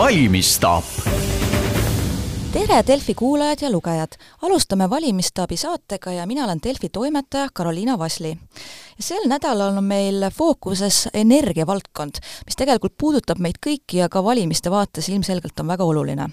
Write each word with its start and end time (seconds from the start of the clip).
valimisstaap 0.00 0.84
tere, 2.52 2.84
Delfi 2.86 3.14
kuulajad 3.14 3.58
ja 3.60 3.70
lugejad! 3.70 4.12
alustame 4.42 4.90
Valimistaabi 4.90 5.56
saatega 5.56 6.12
ja 6.12 6.26
mina 6.26 6.44
olen 6.44 6.58
Delfi 6.64 6.88
toimetaja 6.88 7.48
Karoliina 7.52 7.98
Vasli 7.98 8.38
sel 9.00 9.24
nädalal 9.28 9.76
on 9.76 9.84
meil 9.84 10.24
fookuses 10.34 11.08
energiavaldkond, 11.14 12.20
mis 12.46 12.56
tegelikult 12.58 12.94
puudutab 13.00 13.40
meid 13.40 13.56
kõiki 13.64 14.00
ja 14.00 14.08
ka 14.12 14.22
valimiste 14.24 14.70
vaates 14.70 15.08
ilmselgelt 15.08 15.60
on 15.60 15.70
väga 15.72 15.84
oluline. 15.84 16.28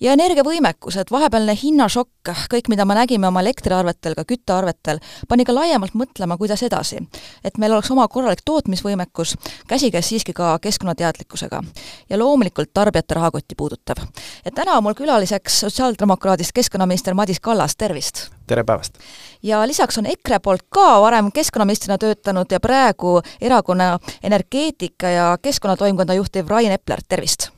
ja 0.00 0.12
energiavõimekus, 0.12 0.96
et 0.96 1.10
vahepealne 1.10 1.56
hinnašokk, 1.62 2.32
kõik, 2.52 2.68
mida 2.68 2.84
me 2.84 2.94
nägime 2.94 3.28
oma 3.28 3.40
elektriarvetel, 3.40 4.14
ka 4.14 4.24
küttearvetel, 4.24 5.00
pani 5.28 5.44
ka 5.44 5.54
laiemalt 5.54 5.94
mõtlema, 5.94 6.36
kuidas 6.38 6.62
edasi. 6.62 6.98
et 7.44 7.58
meil 7.58 7.72
oleks 7.72 7.90
oma 7.90 8.08
korralik 8.08 8.42
tootmisvõimekus, 8.44 9.36
käsikäes 9.68 10.08
siiski 10.08 10.32
ka 10.32 10.58
keskkonnateadlikkusega. 10.58 11.62
ja 12.10 12.18
loomulikult 12.18 12.70
tarbijate 12.74 13.14
rahakotti 13.14 13.54
puudutav. 13.54 13.96
ja 14.44 14.50
täna 14.50 14.76
on 14.76 14.82
mul 14.82 14.94
külaliseks 14.94 15.60
sotsiaaldemokraadist 15.60 16.52
keskkonnaminister 16.52 17.14
Madis 17.14 17.40
Kallas, 17.40 17.76
tervist! 17.76 18.41
Tere 18.46 18.64
päevast! 18.64 18.98
ja 19.42 19.66
lisaks 19.66 19.98
on 19.98 20.06
EKRE 20.06 20.38
poolt 20.38 20.62
ka 20.68 21.00
varem 21.00 21.32
keskkonnaministrina 21.32 21.98
töötanud 21.98 22.50
ja 22.50 22.60
praegu 22.60 23.20
erakonna 23.40 23.98
energeetika 24.22 25.08
ja 25.08 25.38
keskkonnatoimkonda 25.42 26.14
juhtiv 26.14 26.48
Rain 26.48 26.72
Epler, 26.72 27.00
tervist! 27.08 27.48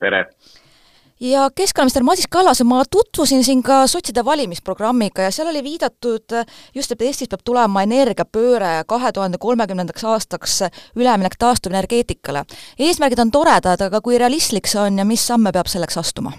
tere! 0.00 0.26
ja 1.20 1.50
keskkonnaminister 1.54 2.02
Madis 2.02 2.26
Kallas, 2.30 2.62
ma 2.64 2.82
tutvusin 2.90 3.44
siin 3.44 3.62
ka 3.62 3.86
sotside 3.86 4.24
valimisprogrammiga 4.24 5.22
ja 5.22 5.30
seal 5.30 5.48
oli 5.48 5.62
viidatud 5.64 6.36
just, 6.74 6.92
et 6.92 7.02
Eestis 7.02 7.28
peab 7.28 7.44
tulema 7.44 7.82
energiapööre 7.82 8.82
kahe 8.86 9.12
tuhande 9.12 9.38
kolmekümnendaks 9.38 10.04
aastaks 10.04 10.60
üleminek 10.96 11.38
taastuvenergeetikale. 11.38 12.44
eesmärgid 12.78 13.18
on 13.18 13.30
toredad, 13.30 13.80
aga 13.80 14.00
kui 14.00 14.18
realistlik 14.18 14.66
see 14.66 14.80
on 14.80 14.98
ja 14.98 15.04
mis 15.04 15.26
samme 15.26 15.52
peab 15.52 15.66
selleks 15.66 15.98
astuma? 15.98 16.32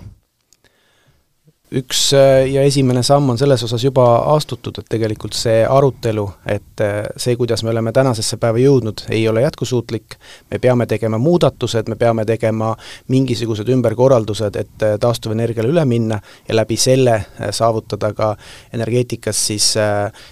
Üks 1.71 2.13
äh, 2.13 2.45
ja 2.47 2.61
esimene 2.63 3.03
samm 3.03 3.29
on 3.29 3.37
selles 3.37 3.63
osas 3.63 3.83
juba 3.83 4.05
astutud, 4.33 4.77
et 4.79 4.87
tegelikult 4.89 5.35
see 5.35 5.65
arutelu, 5.67 6.23
et 6.47 6.83
äh, 6.83 7.01
see, 7.19 7.35
kuidas 7.39 7.63
me 7.63 7.73
oleme 7.73 7.91
tänasesse 7.95 8.39
päeva 8.39 8.61
jõudnud, 8.61 9.03
ei 9.11 9.25
ole 9.27 9.43
jätkusuutlik, 9.43 10.15
me 10.51 10.61
peame 10.63 10.87
tegema 10.87 11.19
muudatused, 11.19 11.91
me 11.91 11.99
peame 11.99 12.25
tegema 12.25 12.73
mingisugused 13.11 13.67
ümberkorraldused, 13.75 14.55
et 14.55 14.87
äh, 14.87 14.95
taastuvenergiale 15.03 15.71
üle 15.73 15.85
minna 15.85 16.21
ja 16.47 16.55
läbi 16.55 16.77
selle 16.79 17.19
saavutada 17.51 18.13
ka 18.15 18.33
energeetikas 18.73 19.45
siis 19.51 19.73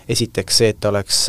esiteks 0.10 0.62
see, 0.62 0.72
et 0.72 0.86
oleks 0.86 1.26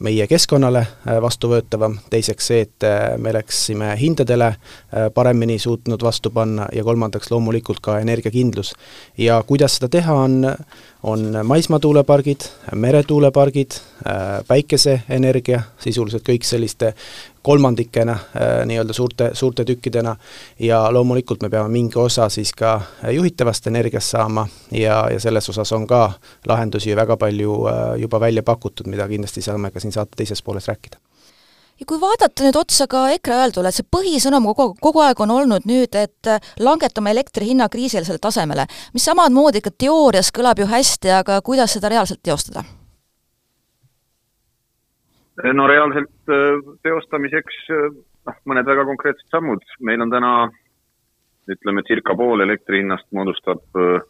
meie 0.00 0.26
keskkonnale 0.26 0.82
äh, 0.82 1.18
vastuvõetavam, 1.22 1.98
teiseks 2.10 2.50
see, 2.50 2.64
et 2.66 2.86
äh, 2.86 3.16
me 3.18 3.32
oleksime 3.32 3.92
hindadele 4.00 4.48
äh, 4.52 5.06
paremini 5.14 5.58
suutnud 5.58 6.02
vastu 6.02 6.30
panna 6.30 6.68
ja 6.72 6.84
kolmandaks 6.84 7.30
loomulikult 7.30 7.80
ka 7.84 7.98
energiakindlus. 8.02 8.74
ja 9.18 9.42
kuidas 9.46 9.78
seda 9.78 9.88
teha, 9.88 10.14
on, 10.14 10.54
on 11.06 11.38
maismaatuulepargid, 11.44 12.40
meretuulepargid, 12.74 13.70
päikeseenergia, 14.48 15.60
sisuliselt 15.78 16.24
kõik 16.26 16.44
selliste 16.44 16.94
kolmandikena 17.46 18.12
äh, 18.12 18.50
nii-öelda 18.66 18.92
suurte, 18.92 19.30
suurte 19.38 19.64
tükkidena. 19.64 20.16
Ja 20.58 20.80
loomulikult 20.92 21.42
me 21.46 21.50
peame 21.50 21.70
mingi 21.70 21.98
osa 22.02 22.26
siis 22.28 22.50
ka 22.58 22.80
juhitavast 23.14 23.70
energiast 23.70 24.16
saama 24.16 24.48
ja, 24.74 25.04
ja 25.12 25.20
selles 25.22 25.48
osas 25.54 25.72
on 25.72 25.86
ka 25.86 26.10
lahendusi 26.48 26.96
väga 26.98 27.16
palju 27.16 27.60
äh, 27.70 27.82
juba 28.02 28.20
välja 28.20 28.42
pakutud, 28.42 28.90
mida 28.90 29.06
kindlasti 29.08 29.46
saame 29.46 29.70
ka 29.70 29.80
siin 29.80 29.94
saate 29.94 30.18
teises 30.18 30.42
pooles 30.42 30.66
rääkida 30.68 30.98
ja 31.80 31.86
kui 31.88 32.00
vaadata 32.00 32.46
nüüd 32.46 32.56
otsa 32.56 32.86
ka 32.90 33.06
EKRE 33.16 33.36
öeldule, 33.42 33.68
et 33.68 33.78
see 33.78 33.88
põhisõnum 33.96 34.48
kogu, 34.54 34.74
kogu 34.80 35.02
aeg 35.04 35.20
on 35.20 35.34
olnud 35.34 35.68
nüüd, 35.68 35.96
et 35.98 36.32
langetame 36.62 37.12
elektri 37.12 37.50
hinna 37.50 37.68
kriisilisele 37.72 38.22
tasemele, 38.22 38.66
mis 38.94 39.04
samamoodi 39.04 39.62
ikka 39.62 39.74
teoorias 39.84 40.32
kõlab 40.32 40.62
ju 40.62 40.68
hästi, 40.70 41.12
aga 41.20 41.40
kuidas 41.44 41.76
seda 41.76 41.92
reaalselt 41.92 42.22
teostada? 42.24 42.64
no 45.52 45.66
reaalselt 45.68 46.32
äh, 46.32 46.60
teostamiseks 46.82 47.56
äh, 47.70 47.88
noh, 48.26 48.36
mõned 48.48 48.68
väga 48.68 48.86
konkreetsed 48.88 49.28
sammud. 49.32 49.64
meil 49.80 50.00
on 50.00 50.12
täna 50.12 50.32
ütleme, 51.50 51.84
circa 51.86 52.16
pool 52.16 52.40
elektri 52.42 52.80
hinnast 52.82 53.06
moodustab 53.14 53.60
äh, 53.76 54.00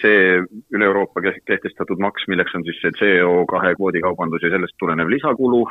see 0.00 0.40
üle 0.74 0.86
Euroopa 0.86 1.22
kehtestatud 1.22 2.00
maks, 2.02 2.26
milleks 2.30 2.54
on 2.54 2.64
siis 2.64 2.78
see 2.82 2.94
CO 2.98 3.44
kahe 3.50 3.74
kvoodikaubandus 3.78 4.44
ja 4.46 4.52
sellest 4.54 4.76
tulenev 4.78 5.10
lisakulu. 5.10 5.64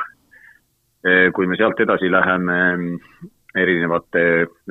Kui 1.34 1.46
me 1.46 1.56
sealt 1.58 1.78
edasi 1.84 2.08
läheme 2.10 2.56
erinevate, 3.56 4.22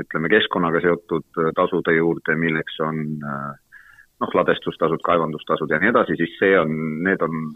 ütleme, 0.02 0.30
keskkonnaga 0.34 0.82
seotud 0.84 1.40
tasude 1.56 1.94
juurde, 1.96 2.36
milleks 2.38 2.80
on 2.84 3.00
noh, 3.16 4.34
ladestustasud, 4.40 5.00
kaevandustasud 5.06 5.72
ja 5.72 5.80
nii 5.80 5.94
edasi, 5.94 6.18
siis 6.20 6.36
see 6.40 6.58
on, 6.60 6.76
need 7.08 7.24
on 7.26 7.48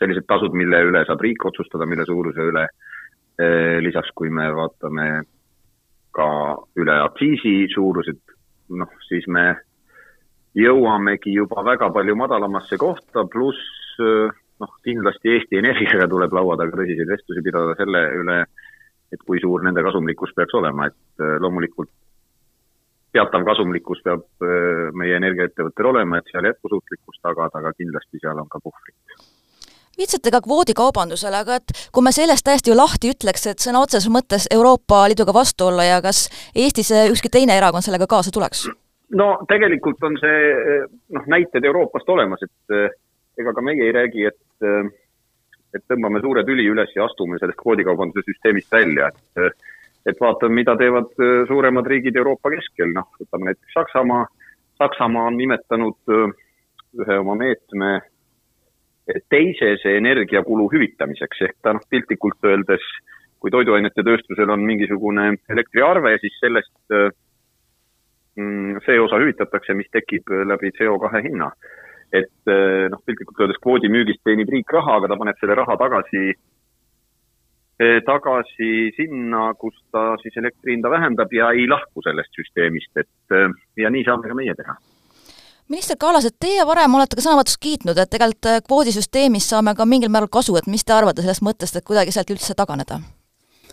sellised 0.00 0.26
tasud, 0.28 0.56
mille 0.56 0.80
üle 0.88 1.02
saab 1.06 1.22
riik 1.24 1.44
otsustada, 1.50 1.88
mille 1.88 2.06
suuruse 2.08 2.46
üle. 2.52 2.66
Eh, 3.40 3.78
lisaks, 3.84 4.12
kui 4.16 4.32
me 4.32 4.48
vaatame 4.56 5.08
ka 6.16 6.28
üle 6.80 6.96
aktsiisi 7.06 7.54
suurused, 7.72 8.20
noh, 8.80 8.94
siis 9.06 9.28
me 9.32 9.44
jõuamegi 10.58 11.32
juba 11.36 11.62
väga 11.64 11.88
palju 11.94 12.16
madalamasse 12.18 12.76
kohta, 12.80 13.24
pluss 13.32 14.00
eh, 14.02 14.40
noh, 14.60 14.76
kindlasti 14.84 15.34
Eesti 15.36 15.60
Energiaga 15.60 16.08
tuleb 16.10 16.36
laua 16.36 16.58
taga 16.60 16.76
tõsiseid 16.80 17.08
vestlusi 17.10 17.42
pidada 17.46 17.74
selle 17.78 18.04
üle, 18.20 18.38
et 19.10 19.24
kui 19.26 19.40
suur 19.42 19.64
nende 19.66 19.82
kasumlikkus 19.86 20.36
peaks 20.36 20.54
olema, 20.60 20.90
et 20.90 21.24
eh, 21.24 21.36
loomulikult 21.42 21.90
teatav 23.10 23.42
kasumlikkus 23.42 24.04
peab 24.06 24.22
meie 24.94 25.16
energiaettevõttel 25.18 25.88
olema, 25.90 26.20
et 26.20 26.30
seal 26.30 26.46
jätkusuutlikkust 26.46 27.18
tagada, 27.26 27.58
aga 27.58 27.72
kindlasti 27.74 28.22
seal 28.22 28.38
on 28.38 28.46
ka 28.46 28.62
puhvrit 28.62 29.26
viitsite 30.00 30.32
ka 30.32 30.40
kvoodikaubandusele, 30.44 31.42
aga 31.42 31.58
et 31.60 31.74
kui 31.92 32.04
me 32.04 32.12
sellest 32.14 32.46
täiesti 32.46 32.72
ju 32.72 32.76
lahti 32.78 33.10
ütleks, 33.12 33.46
et 33.50 33.64
sõna 33.64 33.82
otseses 33.84 34.08
mõttes 34.12 34.46
Euroopa 34.54 35.02
Liiduga 35.10 35.34
vastu 35.36 35.68
olla 35.68 35.86
ja 35.86 35.98
kas 36.04 36.28
Eestis 36.54 36.92
ükski 37.12 37.32
teine 37.32 37.56
erakond 37.58 37.86
sellega 37.86 38.08
kaasa 38.10 38.32
tuleks? 38.34 38.68
no 39.20 39.32
tegelikult 39.50 40.04
on 40.06 40.16
see 40.22 40.40
noh, 41.16 41.24
näited 41.26 41.64
Euroopast 41.66 42.08
olemas, 42.14 42.44
et 42.46 42.76
ega 43.42 43.54
ka 43.56 43.64
meie 43.66 43.88
ei 43.88 43.92
räägi, 43.96 44.28
et 44.30 44.38
eh, 44.66 44.90
et 45.74 45.84
tõmbame 45.90 46.22
suure 46.22 46.44
tüli 46.46 46.66
üles 46.66 46.92
ja 46.96 47.06
astume 47.06 47.38
sellest 47.38 47.58
kvoodikaubanduse 47.60 48.26
süsteemist 48.26 48.72
välja, 48.72 49.10
et 49.12 49.44
eh, 49.44 49.76
et 50.08 50.16
vaatame, 50.16 50.54
mida 50.56 50.72
teevad 50.80 51.10
suuremad 51.48 51.84
riigid 51.86 52.16
Euroopa 52.16 52.48
keskel, 52.54 52.88
noh, 52.96 53.10
võtame 53.20 53.50
näiteks 53.50 53.74
Saksamaa, 53.76 54.22
Saksamaa 54.80 55.26
on 55.28 55.36
nimetanud 55.36 56.12
ühe 57.04 57.18
oma 57.20 57.34
meetme 57.36 57.98
teisese 59.28 59.92
energiakulu 59.98 60.70
hüvitamiseks, 60.72 61.42
ehk 61.46 61.56
ta 61.62 61.74
noh, 61.76 61.84
piltlikult 61.90 62.48
öeldes, 62.48 62.84
kui 63.40 63.52
toiduainete 63.52 64.04
tööstusel 64.06 64.52
on 64.52 64.64
mingisugune 64.64 65.34
elektriarve, 65.52 66.14
siis 66.22 66.36
sellest 66.40 66.96
mm, 68.36 68.80
see 68.86 68.98
osa 69.00 69.20
hüvitatakse, 69.20 69.74
mis 69.74 69.90
tekib 69.92 70.30
läbi 70.48 70.72
CO2 70.78 71.24
hinna. 71.28 71.50
Et 72.12 72.52
noh, 72.90 73.02
piltlikult 73.06 73.42
öeldes 73.42 73.60
kvoodimüügist 73.62 74.22
teenib 74.26 74.50
riik 74.52 74.72
raha, 74.74 74.98
aga 74.98 75.10
ta 75.10 75.18
paneb 75.20 75.40
selle 75.40 75.56
raha 75.58 75.76
tagasi, 75.80 76.32
tagasi 78.06 78.70
sinna, 78.96 79.50
kus 79.60 79.76
ta 79.94 80.14
siis 80.20 80.36
elektri 80.42 80.74
hinda 80.74 80.90
vähendab 80.92 81.32
ja 81.32 81.52
ei 81.56 81.68
lahku 81.70 82.02
sellest 82.04 82.34
süsteemist, 82.36 82.92
et 83.00 83.36
ja 83.80 83.92
nii 83.92 84.04
saame 84.08 84.28
ka 84.28 84.36
meie 84.36 84.56
teha 84.58 84.76
minister 85.70 85.96
Kallas, 85.96 86.26
et 86.26 86.34
teie 86.42 86.64
varem 86.66 86.94
olete 86.98 87.14
ka 87.14 87.22
sõnavõtus 87.22 87.54
kiitnud, 87.62 87.98
et 87.98 88.10
tegelikult 88.10 88.66
kvoodisüsteemist 88.66 89.54
saame 89.54 89.76
ka 89.78 89.86
mingil 89.86 90.10
määral 90.10 90.30
kasu, 90.32 90.56
et 90.58 90.66
mis 90.66 90.82
te 90.84 90.96
arvate 90.96 91.22
sellest 91.22 91.46
mõttest, 91.46 91.78
et 91.78 91.86
kuidagi 91.86 92.14
sealt 92.14 92.32
üldse 92.34 92.56
taganeda? 92.58 92.98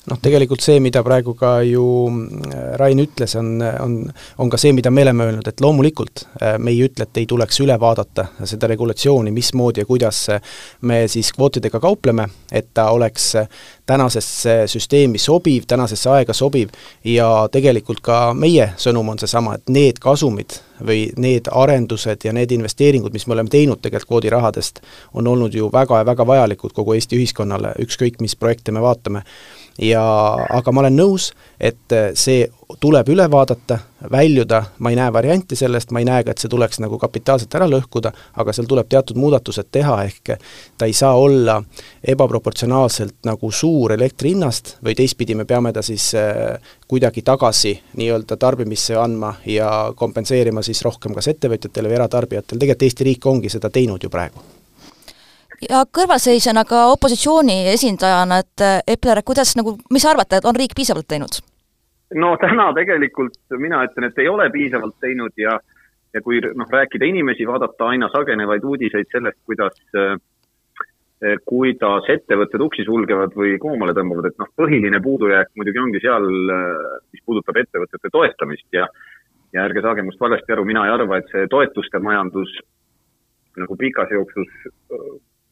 Noh, 0.07 0.19
tegelikult 0.23 0.63
see, 0.63 0.79
mida 0.83 1.01
praegu 1.05 1.33
ka 1.37 1.57
ju 1.67 1.83
äh, 2.07 2.75
Rain 2.79 2.99
ütles, 3.03 3.35
on, 3.39 3.57
on, 3.61 3.97
on 4.37 4.51
ka 4.51 4.59
see, 4.61 4.73
mida 4.75 4.91
me 4.93 5.03
oleme 5.05 5.27
öelnud, 5.27 5.47
et 5.47 5.63
loomulikult 5.63 6.25
äh, 6.41 6.55
me 6.59 6.73
ei 6.73 6.83
ütle, 6.87 7.07
et 7.07 7.21
ei 7.21 7.27
tuleks 7.29 7.61
üle 7.65 7.77
vaadata 7.79 8.29
seda 8.47 8.69
regulatsiooni, 8.71 9.33
mismoodi 9.35 9.83
ja 9.83 9.89
kuidas 9.89 10.25
me 10.87 11.03
siis 11.11 11.31
kvootidega 11.35 11.81
kaupleme, 11.83 12.27
et 12.51 12.71
ta 12.73 12.89
oleks 12.95 13.33
tänasesse 13.87 14.63
süsteemi 14.67 15.19
sobiv, 15.21 15.67
tänasesse 15.67 16.09
aega 16.11 16.33
sobiv. 16.33 16.73
Ja 17.07 17.47
tegelikult 17.51 18.01
ka 18.03 18.33
meie 18.35 18.71
sõnum 18.79 19.13
on 19.13 19.19
seesama, 19.19 19.55
et 19.57 19.71
need 19.71 20.01
kasumid 20.03 20.59
või 20.83 21.07
need 21.17 21.47
arendused 21.51 22.25
ja 22.27 22.33
need 22.35 22.51
investeeringud, 22.53 23.13
mis 23.15 23.27
me 23.27 23.37
oleme 23.37 23.49
teinud 23.49 23.81
tegelikult 23.81 24.07
kvoodirahadest, 24.07 24.81
on 25.13 25.27
olnud 25.27 25.55
ju 25.55 25.71
väga 25.73 26.01
ja 26.01 26.05
väga 26.05 26.27
vajalikud 26.27 26.75
kogu 26.75 26.93
Eesti 26.93 27.17
ühiskonnale, 27.17 27.73
ükskõik 27.81 28.21
mis 28.21 28.35
projekte 28.35 28.71
me 28.71 28.83
vaatame 28.83 29.23
ja 29.81 30.03
aga 30.49 30.71
ma 30.71 30.81
olen 30.81 30.97
nõus, 30.97 31.31
et 31.59 31.93
see 32.17 32.47
tuleb 32.81 33.07
üle 33.09 33.23
vaadata, 33.31 33.77
väljuda, 34.11 34.59
ma 34.83 34.91
ei 34.91 34.97
näe 34.99 35.11
varianti 35.13 35.55
sellest, 35.55 35.91
ma 35.95 36.01
ei 36.01 36.07
näe 36.07 36.25
ka, 36.25 36.33
et 36.33 36.41
see 36.43 36.51
tuleks 36.51 36.81
nagu 36.83 36.99
kapitaalselt 36.99 37.55
ära 37.55 37.67
lõhkuda, 37.69 38.11
aga 38.41 38.53
seal 38.53 38.67
tuleb 38.69 38.89
teatud 38.91 39.17
muudatused 39.19 39.69
teha, 39.71 39.95
ehk 40.09 40.33
ta 40.77 40.89
ei 40.89 40.93
saa 40.97 41.15
olla 41.17 41.57
ebaproportsionaalselt 42.03 43.15
nagu 43.29 43.51
suur 43.51 43.95
elektri 43.95 44.33
hinnast 44.35 44.75
või 44.83 44.97
teistpidi 44.99 45.37
me 45.37 45.47
peame 45.49 45.73
ta 45.73 45.85
siis 45.85 46.09
äh, 46.19 46.59
kuidagi 46.87 47.23
tagasi 47.25 47.77
nii-öelda 47.97 48.37
tarbimisse 48.37 48.99
andma 48.99 49.33
ja 49.45 49.71
kompenseerima 49.95 50.65
siis 50.65 50.83
rohkem 50.85 51.15
kas 51.15 51.31
ettevõtjatele 51.33 51.89
või 51.89 51.99
eratarbijatele, 52.01 52.59
tegelikult 52.59 52.87
Eesti 52.87 53.03
riik 53.07 53.25
ongi 53.25 53.49
seda 53.49 53.71
teinud 53.73 54.03
ju 54.03 54.11
praegu 54.13 54.56
ja 55.69 55.83
kõrvalseisjana 55.99 56.63
ka 56.69 56.85
opositsiooni 56.93 57.67
esindajana, 57.73 58.41
et 58.43 58.65
Epler, 58.95 59.23
kuidas 59.25 59.55
nagu, 59.59 59.77
mis 59.93 60.05
arvate, 60.05 60.39
et 60.39 60.45
on 60.45 60.57
riik 60.57 60.75
piisavalt 60.77 61.07
teinud? 61.07 61.41
no 62.15 62.37
täna 62.39 62.69
tegelikult 62.75 63.57
mina 63.59 63.81
ütlen, 63.83 64.07
et 64.07 64.19
ei 64.23 64.29
ole 64.31 64.47
piisavalt 64.53 64.95
teinud 65.03 65.33
ja, 65.35 65.57
ja 66.15 66.21
kui 66.23 66.39
noh, 66.39 66.69
rääkida 66.71 67.05
inimesi, 67.05 67.47
vaadata 67.47 67.89
aina 67.91 68.07
sagenevaid 68.13 68.63
uudiseid 68.63 69.09
sellest, 69.11 69.41
kuidas 69.45 69.75
äh, 69.97 70.15
kuidas 71.49 72.05
ettevõtted 72.13 72.61
uksi 72.61 72.85
sulgevad 72.85 73.33
või 73.35 73.55
koomale 73.59 73.95
tõmbavad, 73.97 74.29
et 74.29 74.39
noh, 74.39 74.49
põhiline 74.55 75.01
puudujääk 75.01 75.49
muidugi 75.57 75.81
ongi 75.81 76.01
seal, 76.03 76.27
mis 77.11 77.23
puudutab 77.25 77.57
ettevõtete 77.63 78.13
toetamist 78.13 78.67
ja 78.77 78.85
ja 79.55 79.63
ärge 79.63 79.81
saage 79.81 80.03
must 80.03 80.19
valesti 80.19 80.53
aru, 80.53 80.65
mina 80.67 80.83
ei 80.85 80.93
arva, 80.93 81.17
et 81.17 81.29
see 81.31 81.47
toetuste 81.51 82.01
majandus 82.03 82.51
nagu 83.57 83.77
pikas 83.79 84.11
jooksus 84.13 84.49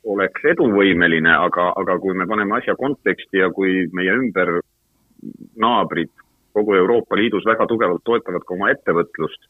oleks 0.05 0.45
eduvõimeline, 0.53 1.31
aga, 1.47 1.71
aga 1.81 1.97
kui 2.01 2.13
me 2.17 2.27
paneme 2.29 2.59
asja 2.59 2.75
konteksti 2.77 3.41
ja 3.41 3.49
kui 3.53 3.85
meie 3.93 4.13
ümber 4.13 4.59
naabrid 5.61 6.11
kogu 6.55 6.75
Euroopa 6.77 7.17
Liidus 7.19 7.45
väga 7.47 7.67
tugevalt 7.67 8.03
toetavad 8.07 8.45
ka 8.45 8.53
oma 8.55 8.71
ettevõtlust, 8.71 9.47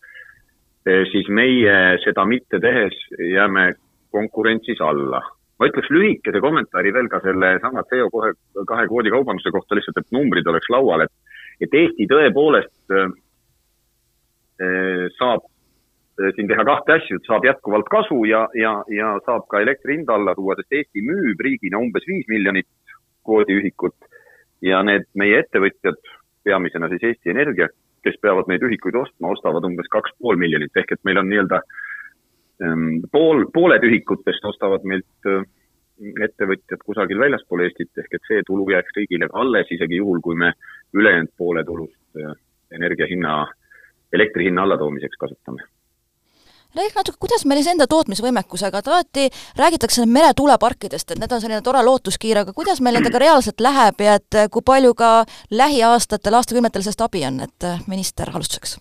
eh, 0.88 1.04
siis 1.12 1.28
meie 1.30 1.98
seda 2.04 2.26
mitte 2.26 2.60
tehes 2.60 2.96
jääme 3.20 3.74
konkurentsis 4.12 4.82
alla. 4.82 5.22
ma 5.56 5.70
ütleks 5.70 5.88
lühikese 5.88 6.42
kommentaari 6.44 6.92
veel 6.92 7.08
ka 7.08 7.22
sellesama 7.24 7.86
CO 7.88 8.10
kahe, 8.12 8.34
kahe 8.68 8.88
kvoodi 8.90 9.12
kaubanduse 9.14 9.54
kohta 9.56 9.76
lihtsalt, 9.78 10.02
et 10.02 10.12
numbrid 10.12 10.48
oleks 10.52 10.68
laual, 10.70 11.06
et, 11.06 11.14
et 11.64 11.78
Eesti 11.80 12.08
tõepoolest 12.12 12.92
äh, 12.92 13.08
saab 15.16 15.48
siin 16.36 16.48
teha 16.48 16.64
kahte 16.68 16.96
asju, 16.96 17.20
et 17.20 17.28
saab 17.28 17.46
jätkuvalt 17.46 17.90
kasu 17.92 18.22
ja, 18.30 18.46
ja, 18.56 18.76
ja 18.92 19.16
saab 19.26 19.48
ka 19.52 19.60
elektri 19.64 19.98
hinda 19.98 20.16
alla 20.16 20.36
tuua, 20.36 20.56
sest 20.60 20.78
Eesti 20.80 21.04
müüb 21.04 21.42
riigina 21.44 21.82
umbes 21.82 22.08
viis 22.08 22.28
miljonit 22.32 22.68
kvoodiühikut 23.28 24.08
ja 24.66 24.82
need 24.88 25.10
meie 25.20 25.42
ettevõtjad 25.44 26.00
peamisena 26.46 26.90
siis 26.92 27.04
Eesti 27.10 27.34
Energia, 27.34 27.68
kes 28.06 28.16
peavad 28.22 28.48
neid 28.48 28.64
ühikuid 28.64 28.96
ostma, 29.02 29.34
ostavad 29.34 29.68
umbes 29.68 29.90
kaks 29.92 30.16
pool 30.22 30.40
miljonit, 30.40 30.72
ehk 30.78 30.96
et 30.96 31.04
meil 31.08 31.20
on 31.20 31.30
nii-öelda 31.32 31.62
ähm, 32.64 32.88
pool, 33.12 33.46
pooled 33.54 33.84
ühikutest 33.84 34.46
ostavad 34.48 34.88
meilt 34.88 35.32
äh, 35.32 35.44
ettevõtjad 36.30 36.84
kusagil 36.86 37.20
väljaspool 37.20 37.66
Eestit, 37.66 37.92
ehk 38.00 38.16
et 38.16 38.32
see 38.32 38.44
tulu 38.48 38.70
jääks 38.72 38.96
riigile 38.96 39.32
alles, 39.34 39.72
isegi 39.72 40.00
juhul, 40.00 40.24
kui 40.24 40.40
me 40.40 40.54
ülejäänud 40.96 41.36
poole 41.38 41.68
tulust 41.68 42.24
äh, 42.24 42.36
energia 42.72 43.10
hinna, 43.12 43.42
elektri 44.16 44.48
hinna 44.48 44.64
allatoomiseks 44.64 45.20
kasutame 45.20 45.66
räägi 46.76 46.96
natuke, 46.96 47.18
kuidas 47.20 47.46
meil 47.46 47.62
siis 47.62 47.72
enda 47.74 47.88
tootmisvõimekusega, 47.92 48.82
et 48.82 48.88
alati 48.88 49.28
räägitakse 49.58 50.06
meretuuleparkidest, 50.06 51.12
et 51.12 51.22
need 51.22 51.32
on 51.32 51.44
selline 51.44 51.62
tore 51.66 51.84
lootuskiir, 51.86 52.42
aga 52.44 52.54
kuidas 52.54 52.82
meil 52.82 53.00
nendega 53.00 53.22
reaalselt 53.22 53.64
läheb 53.64 54.04
ja 54.06 54.18
et 54.20 54.42
kui 54.52 54.66
palju 54.66 54.94
ka 54.98 55.14
lähiaastatel, 55.52 56.42
aastakümnetel 56.42 56.84
sellest 56.86 57.06
abi 57.06 57.26
on, 57.28 57.40
et 57.48 57.72
minister 57.88 58.32
alustuseks 58.34 58.78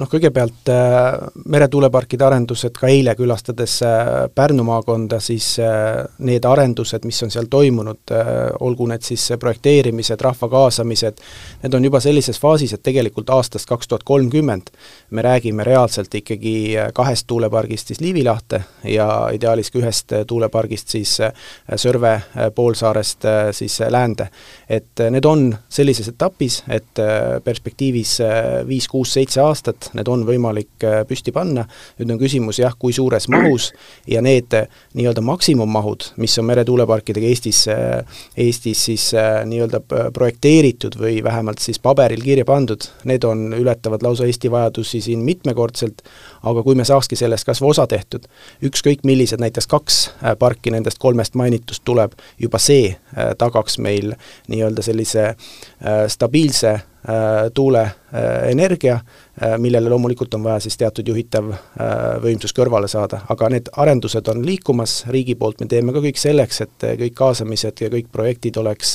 noh, 0.00 0.08
kõigepealt 0.10 0.70
äh, 0.72 1.16
meretuuleparkide 1.50 2.26
arendused, 2.26 2.74
ka 2.78 2.88
eile 2.90 3.14
külastades 3.18 3.76
äh, 3.86 4.26
Pärnu 4.34 4.64
maakonda, 4.66 5.20
siis 5.22 5.54
äh, 5.62 6.02
need 6.26 6.46
arendused, 6.48 7.06
mis 7.06 7.20
on 7.22 7.32
seal 7.34 7.46
toimunud 7.50 8.14
olgu 8.64 8.86
need 8.90 9.04
siis 9.06 9.26
projekteerimised, 9.40 10.20
rahva 10.24 10.48
kaasamised, 10.50 11.20
need 11.62 11.76
on 11.76 11.86
juba 11.86 12.00
sellises 12.02 12.40
faasis, 12.40 12.74
et 12.74 12.82
tegelikult 12.84 13.30
aastast 13.34 13.68
kaks 13.70 13.88
tuhat 13.90 14.04
kolmkümmend 14.06 14.72
me 15.14 15.22
räägime 15.24 15.64
reaalselt 15.66 16.14
ikkagi 16.14 16.54
kahest 16.94 17.26
tuulepargist 17.30 17.92
siis 17.92 18.00
Liivilahte 18.02 18.60
ja 18.90 19.08
ideaalis 19.34 19.70
ka 19.70 19.80
ühest 19.80 20.14
tuulepargist 20.28 20.94
siis 20.94 21.16
Sõrve 21.80 22.14
poolsaarest 22.54 23.26
siis 23.56 23.78
läände. 23.90 24.28
et 24.68 25.00
need 25.10 25.24
on 25.24 25.56
sellises 25.68 26.08
etapis, 26.08 26.62
et 26.68 27.00
perspektiivis 27.44 28.18
viis, 28.68 28.88
kuus, 28.88 29.12
seitse 29.12 29.40
aastat 29.40 29.83
et 29.90 29.98
need 29.98 30.08
on 30.10 30.24
võimalik 30.26 30.84
äh, 30.86 31.00
püsti 31.08 31.32
panna, 31.34 31.64
nüüd 31.98 32.14
on 32.14 32.20
küsimus 32.20 32.60
jah, 32.60 32.74
kui 32.78 32.94
suures 32.94 33.26
mahus 33.32 33.70
ja 34.10 34.22
need 34.24 34.54
äh, 34.56 34.68
nii-öelda 34.98 35.24
maksimummahud, 35.24 36.10
mis 36.22 36.36
on 36.40 36.48
meretuuleparkidega 36.50 37.28
Eestis, 37.30 37.64
äh, 37.72 38.20
Eestis 38.36 38.84
siis 38.88 39.06
nii-öelda 39.14 39.80
projekteeritud 40.14 40.98
või 41.00 41.18
vähemalt 41.24 41.62
siis 41.62 41.80
paberil 41.82 42.22
kirja 42.24 42.46
pandud, 42.48 42.88
need 43.08 43.24
on, 43.28 43.46
ületavad 43.56 44.04
lausa 44.04 44.28
Eesti 44.28 44.50
vajadusi 44.52 45.00
siin 45.04 45.24
mitmekordselt, 45.26 46.02
aga 46.42 46.62
kui 46.66 46.78
me 46.78 46.86
saakski 46.86 47.16
sellest 47.18 47.46
kas 47.48 47.62
või 47.62 47.72
osa 47.74 47.86
tehtud, 47.90 48.26
ükskõik 48.64 49.04
millised 49.08 49.42
näiteks 49.42 49.68
kaks 49.70 50.00
parki 50.38 50.72
nendest 50.74 51.00
kolmest 51.02 51.36
mainitust 51.38 51.84
tuleb, 51.84 52.16
juba 52.40 52.60
see 52.62 52.96
tagaks 53.38 53.78
meil 53.82 54.14
nii-öelda 54.50 54.84
sellise 54.84 55.30
stabiilse 56.10 56.78
tuuleenergia, 57.54 59.00
Äh, 59.42 59.58
millele 59.58 59.90
loomulikult 59.90 60.34
on 60.34 60.44
vaja 60.44 60.60
siis 60.60 60.76
teatud 60.78 61.08
juhitav 61.10 61.48
äh, 61.50 61.56
võimsus 62.22 62.52
kõrvale 62.54 62.86
saada, 62.86 63.18
aga 63.34 63.48
need 63.50 63.66
arendused 63.82 64.28
on 64.30 64.44
liikumas, 64.46 64.92
riigi 65.10 65.34
poolt. 65.34 65.58
Me 65.58 65.66
teeme 65.66 65.90
ka 65.90 65.98
kõik 66.04 66.20
selleks, 66.22 66.60
et 66.62 66.86
kõik 67.00 67.16
kaasamised 67.18 67.82
ja 67.82 67.88
kõik 67.90 68.12
projektid 68.14 68.60
oleks 68.62 68.92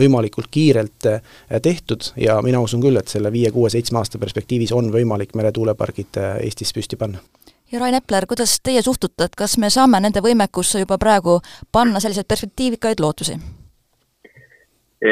võimalikult 0.00 0.48
kiirelt 0.50 1.10
äh, 1.10 1.20
tehtud. 1.60 2.08
Ja 2.16 2.38
mina 2.42 2.64
usun 2.64 2.80
küll, 2.80 2.96
et 2.96 3.12
selle 3.12 3.28
viie, 3.34 3.52
kuue, 3.52 3.68
seitsme 3.68 4.00
aasta 4.00 4.22
perspektiivis 4.22 4.72
on 4.72 4.88
võimalik 4.94 5.36
meretuulepargid 5.36 6.22
Eestis 6.40 6.72
püsti 6.72 6.96
panna. 6.96 7.20
Ja 7.68 7.82
Rain 7.82 8.00
Epler, 8.00 8.24
kuidas 8.24 8.56
teie 8.64 8.80
suhtute, 8.80 9.28
et 9.28 9.36
kas 9.36 9.58
me 9.60 9.68
saame 9.68 10.00
nende 10.00 10.24
võimekusse 10.24 10.86
juba 10.86 10.96
praegu 10.96 11.42
panna 11.68 12.00
selliseid 12.00 12.32
perspektiivikaid 12.32 13.04
lootusi? 13.04 13.36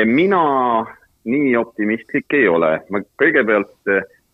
mina 0.08 0.40
nii 1.24 1.54
optimistlik 1.56 2.36
ei 2.36 2.48
ole, 2.48 2.76
ma 2.92 3.00
kõigepealt 3.20 3.92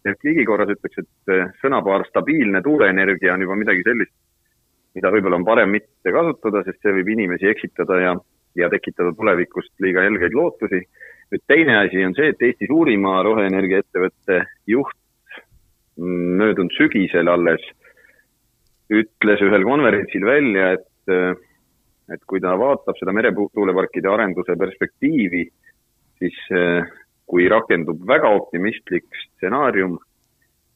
ehk 0.09 0.25
ligi 0.25 0.45
korras 0.49 0.73
ütleks, 0.73 1.03
et 1.03 1.33
eh, 1.35 1.49
sõnapaar 1.61 2.07
stabiilne 2.09 2.63
tuuleenergia 2.65 3.35
on 3.35 3.45
juba 3.45 3.59
midagi 3.59 3.85
sellist, 3.87 4.15
mida 4.97 5.13
võib-olla 5.13 5.41
on 5.41 5.47
parem 5.47 5.75
mitte 5.77 6.15
kasutada, 6.15 6.65
sest 6.67 6.81
see 6.83 6.95
võib 6.97 7.13
inimesi 7.15 7.51
eksitada 7.51 8.01
ja, 8.01 8.15
ja 8.59 8.71
tekitada 8.73 9.13
tulevikust 9.17 9.75
liiga 9.85 10.07
helgeid 10.07 10.37
lootusi. 10.37 10.83
nüüd 11.31 11.45
teine 11.47 11.77
asi 11.85 12.05
on 12.05 12.17
see, 12.17 12.33
et 12.33 12.43
Eesti 12.43 12.67
suurima 12.71 13.21
roheenergiaettevõtte 13.23 14.41
juht 14.67 14.97
möödunud 16.01 16.73
sügisel 16.75 17.29
alles 17.29 17.63
ütles 18.91 19.43
ühel 19.45 19.63
konverentsil 19.69 20.25
välja, 20.27 20.73
et, 20.79 21.13
eh, 21.13 21.35
et 22.11 22.25
kui 22.27 22.41
ta 22.41 22.57
vaatab 22.59 22.97
seda 22.99 23.13
meretuuleparkide 23.15 24.09
arenduse 24.11 24.57
perspektiivi, 24.59 25.45
siis 26.21 26.39
eh, 26.55 26.85
kui 27.31 27.49
rakendub 27.51 28.03
väga 28.07 28.31
optimistlik 28.37 29.09
stsenaarium, 29.25 29.97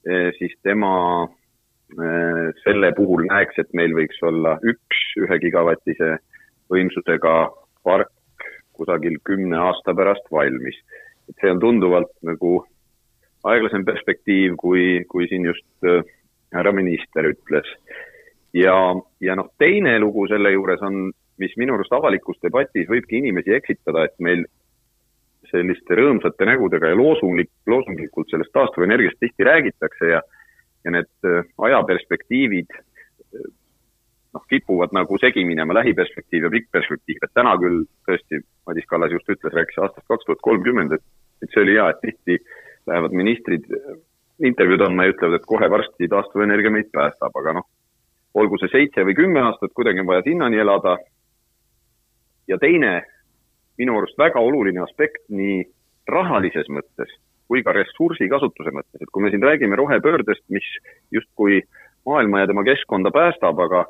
eh, 0.09 0.31
siis 0.39 0.55
tema 0.65 0.95
eh, 1.25 2.51
selle 2.65 2.93
puhul 2.97 3.29
näeks, 3.29 3.61
et 3.61 3.73
meil 3.77 3.95
võiks 3.97 4.21
olla 4.27 4.57
üks 4.65 5.05
ühe 5.21 5.41
gigavatise 5.45 6.17
võimsusega 6.73 7.35
park 7.85 8.11
kusagil 8.75 9.21
kümne 9.29 9.59
aasta 9.69 9.95
pärast 9.95 10.31
valmis. 10.33 10.77
et 11.29 11.37
see 11.41 11.51
on 11.51 11.61
tunduvalt 11.61 12.11
nagu 12.21 12.59
aeglasem 13.49 13.85
perspektiiv, 13.85 14.59
kui, 14.61 15.05
kui 15.09 15.25
siin 15.29 15.47
just 15.47 15.87
härra 16.53 16.73
minister 16.73 17.29
ütles. 17.29 17.69
ja, 18.53 18.75
ja 19.21 19.37
noh, 19.37 19.49
teine 19.59 19.99
lugu 20.01 20.27
selle 20.29 20.53
juures 20.53 20.83
on, 20.83 21.13
mis 21.39 21.55
minu 21.57 21.75
arust 21.75 21.93
avalikus 21.93 22.39
debatis 22.43 22.89
võibki 22.91 23.19
inimesi 23.23 23.55
eksitada, 23.57 24.05
et 24.05 24.15
meil 24.19 24.45
selliste 25.55 25.99
rõõmsate 25.99 26.49
nägudega 26.49 26.93
ja 26.93 26.99
loosunglik, 26.99 27.51
loosunglikult 27.71 28.33
sellest 28.33 28.53
taastuvenergiast 28.57 29.21
tihti 29.23 29.47
räägitakse 29.47 30.11
ja, 30.11 30.23
ja 30.85 30.95
need 30.95 31.29
äh, 31.29 31.47
ajaperspektiivid 31.69 32.75
äh, 32.75 33.47
noh, 34.35 34.45
kipuvad 34.51 34.95
nagu 34.97 35.19
segi 35.23 35.45
minema, 35.47 35.77
lähiperspektiiv 35.79 36.49
ja 36.49 36.53
pikk 36.55 36.73
perspektiiv, 36.75 37.23
et 37.23 37.35
täna 37.39 37.55
küll 37.63 37.85
tõesti, 38.09 38.43
Madis 38.67 38.89
Kallas 38.91 39.15
just 39.15 39.31
ütles, 39.31 39.55
rääkis 39.55 39.79
aastast 39.79 40.07
kaks 40.11 40.27
tuhat 40.27 40.43
kolmkümmend, 40.43 40.97
et, 40.97 41.05
et 41.45 41.55
see 41.55 41.63
oli 41.63 41.79
hea, 41.79 41.87
et 41.93 42.03
tihti 42.03 42.39
lähevad 42.91 43.15
ministrid 43.17 43.71
äh, 43.71 43.97
intervjuud 44.51 44.83
andma 44.89 45.07
ja 45.07 45.15
ütlevad, 45.15 45.39
et 45.39 45.49
kohe 45.49 45.71
varsti 45.71 46.11
taastuvenergia 46.11 46.75
meid 46.75 46.91
päästab, 46.93 47.35
aga 47.41 47.59
noh, 47.61 47.69
olgu 48.35 48.59
see 48.59 48.73
seitse 48.73 49.05
või 49.07 49.15
kümme 49.19 49.43
aastat, 49.47 49.73
kuidagi 49.77 50.03
on 50.03 50.11
vaja 50.11 50.25
sinnani 50.27 50.59
elada. 50.59 50.99
ja 52.49 52.59
teine 52.59 53.05
minu 53.79 53.99
arust 53.99 54.19
väga 54.19 54.41
oluline 54.41 54.83
aspekt 54.85 55.25
nii 55.29 55.63
rahalises 56.09 56.69
mõttes 56.71 57.13
kui 57.49 57.63
ka 57.65 57.75
ressursi 57.77 58.29
kasutuse 58.31 58.73
mõttes, 58.73 59.01
et 59.03 59.11
kui 59.13 59.25
me 59.25 59.31
siin 59.33 59.45
räägime 59.45 59.77
rohepöördest, 59.77 60.45
mis 60.53 60.67
justkui 61.13 61.61
maailma 62.09 62.43
ja 62.43 62.51
tema 62.51 62.65
keskkonda 62.65 63.13
päästab, 63.15 63.61
aga 63.67 63.85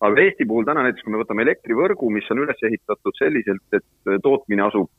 aga 0.00 0.22
Eesti 0.22 0.46
puhul 0.46 0.66
täna 0.66 0.84
näiteks, 0.86 1.02
kui 1.02 1.12
me 1.12 1.22
võtame 1.22 1.42
elektrivõrgu, 1.42 2.10
mis 2.14 2.28
on 2.30 2.44
üles 2.44 2.60
ehitatud 2.62 3.16
selliselt, 3.18 3.64
et 3.74 4.12
tootmine 4.22 4.62
asub 4.68 4.90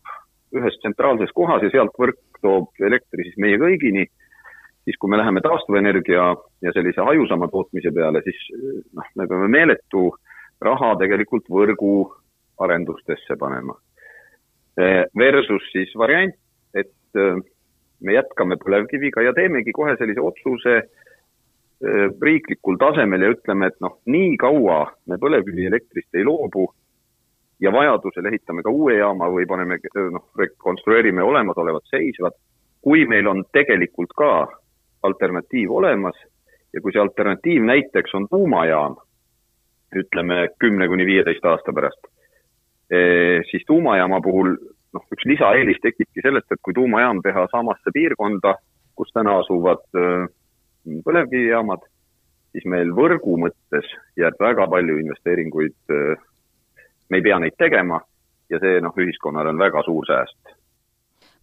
ühes 0.60 0.76
tsentraalses 0.82 1.32
kohas 1.38 1.64
ja 1.64 1.70
sealt 1.72 1.96
võrk 2.00 2.42
toob 2.44 2.84
elektri 2.84 3.28
siis 3.28 3.38
meie 3.40 3.60
kõigini, 3.62 4.08
siis 4.84 4.98
kui 5.00 5.12
me 5.12 5.20
läheme 5.22 5.44
taastuvenergia 5.46 6.26
ja 6.66 6.74
sellise 6.76 7.06
hajusama 7.06 7.48
tootmise 7.54 7.94
peale, 7.96 8.24
siis 8.26 8.42
noh, 8.98 9.08
me 9.16 9.28
peame 9.30 9.48
meeletu 9.54 10.10
raha 10.60 10.96
tegelikult 11.00 11.48
võrgu 11.48 11.94
arendustesse 12.60 13.38
panema. 13.40 13.78
Versus 14.78 15.66
siis 15.74 15.90
variant, 15.98 16.36
et 16.78 17.18
me 18.00 18.14
jätkame 18.14 18.56
põlevkiviga 18.62 19.26
ja 19.26 19.34
teemegi 19.36 19.74
kohe 19.76 19.96
sellise 20.00 20.22
otsuse 20.24 20.76
riiklikul 22.22 22.78
tasemel 22.80 23.26
ja 23.26 23.32
ütleme, 23.34 23.68
et 23.68 23.80
noh, 23.84 23.98
nii 24.08 24.38
kaua 24.40 24.86
me 25.08 25.18
põlevkivielektrist 25.20 26.16
ei 26.16 26.24
loobu 26.28 26.70
ja 27.60 27.72
vajadusel 27.72 28.26
ehitame 28.26 28.64
ka 28.64 28.72
uue 28.72 28.98
jaama 28.98 29.28
või 29.32 29.46
paneme, 29.48 29.80
noh, 30.12 30.26
rekonstrueerime 30.40 31.24
olemasolevad 31.24 31.88
seisvad, 31.92 32.36
kui 32.82 33.06
meil 33.08 33.28
on 33.28 33.44
tegelikult 33.56 34.14
ka 34.18 34.32
alternatiiv 35.04 35.72
olemas 35.72 36.16
ja 36.74 36.82
kui 36.82 36.94
see 36.94 37.02
alternatiiv 37.02 37.66
näiteks 37.66 38.16
on 38.16 38.28
tuumajaam, 38.32 38.96
ütleme 39.96 40.48
kümne 40.60 40.88
kuni 40.88 41.06
viieteist 41.06 41.46
aasta 41.46 41.74
pärast, 41.74 42.00
eh, 42.06 42.19
siis 42.90 43.64
tuumajaama 43.68 44.18
puhul 44.26 44.56
noh, 44.94 45.06
üks 45.14 45.28
lisaeelis 45.30 45.80
tekibki 45.84 46.24
sellest, 46.26 46.50
et 46.52 46.62
kui 46.66 46.76
tuumajaam 46.78 47.22
teha 47.26 47.46
samasse 47.52 47.94
piirkonda, 47.94 48.56
kus 48.98 49.12
täna 49.16 49.38
asuvad 49.44 49.86
eh, 50.00 50.26
põlevkivijaamad, 51.06 51.86
siis 52.54 52.66
meil 52.70 52.94
võrgu 52.98 53.38
mõttes 53.46 53.90
jääb 54.20 54.40
väga 54.42 54.68
palju 54.72 54.98
investeeringuid, 55.04 55.78
eh, 55.94 56.16
me 57.10 57.22
ei 57.22 57.26
pea 57.26 57.40
neid 57.42 57.58
tegema 57.58 58.02
ja 58.50 58.62
see 58.62 58.82
noh, 58.84 58.96
ühiskonnale 58.98 59.54
on 59.54 59.62
väga 59.62 59.86
suur 59.86 60.08
sääst 60.10 60.56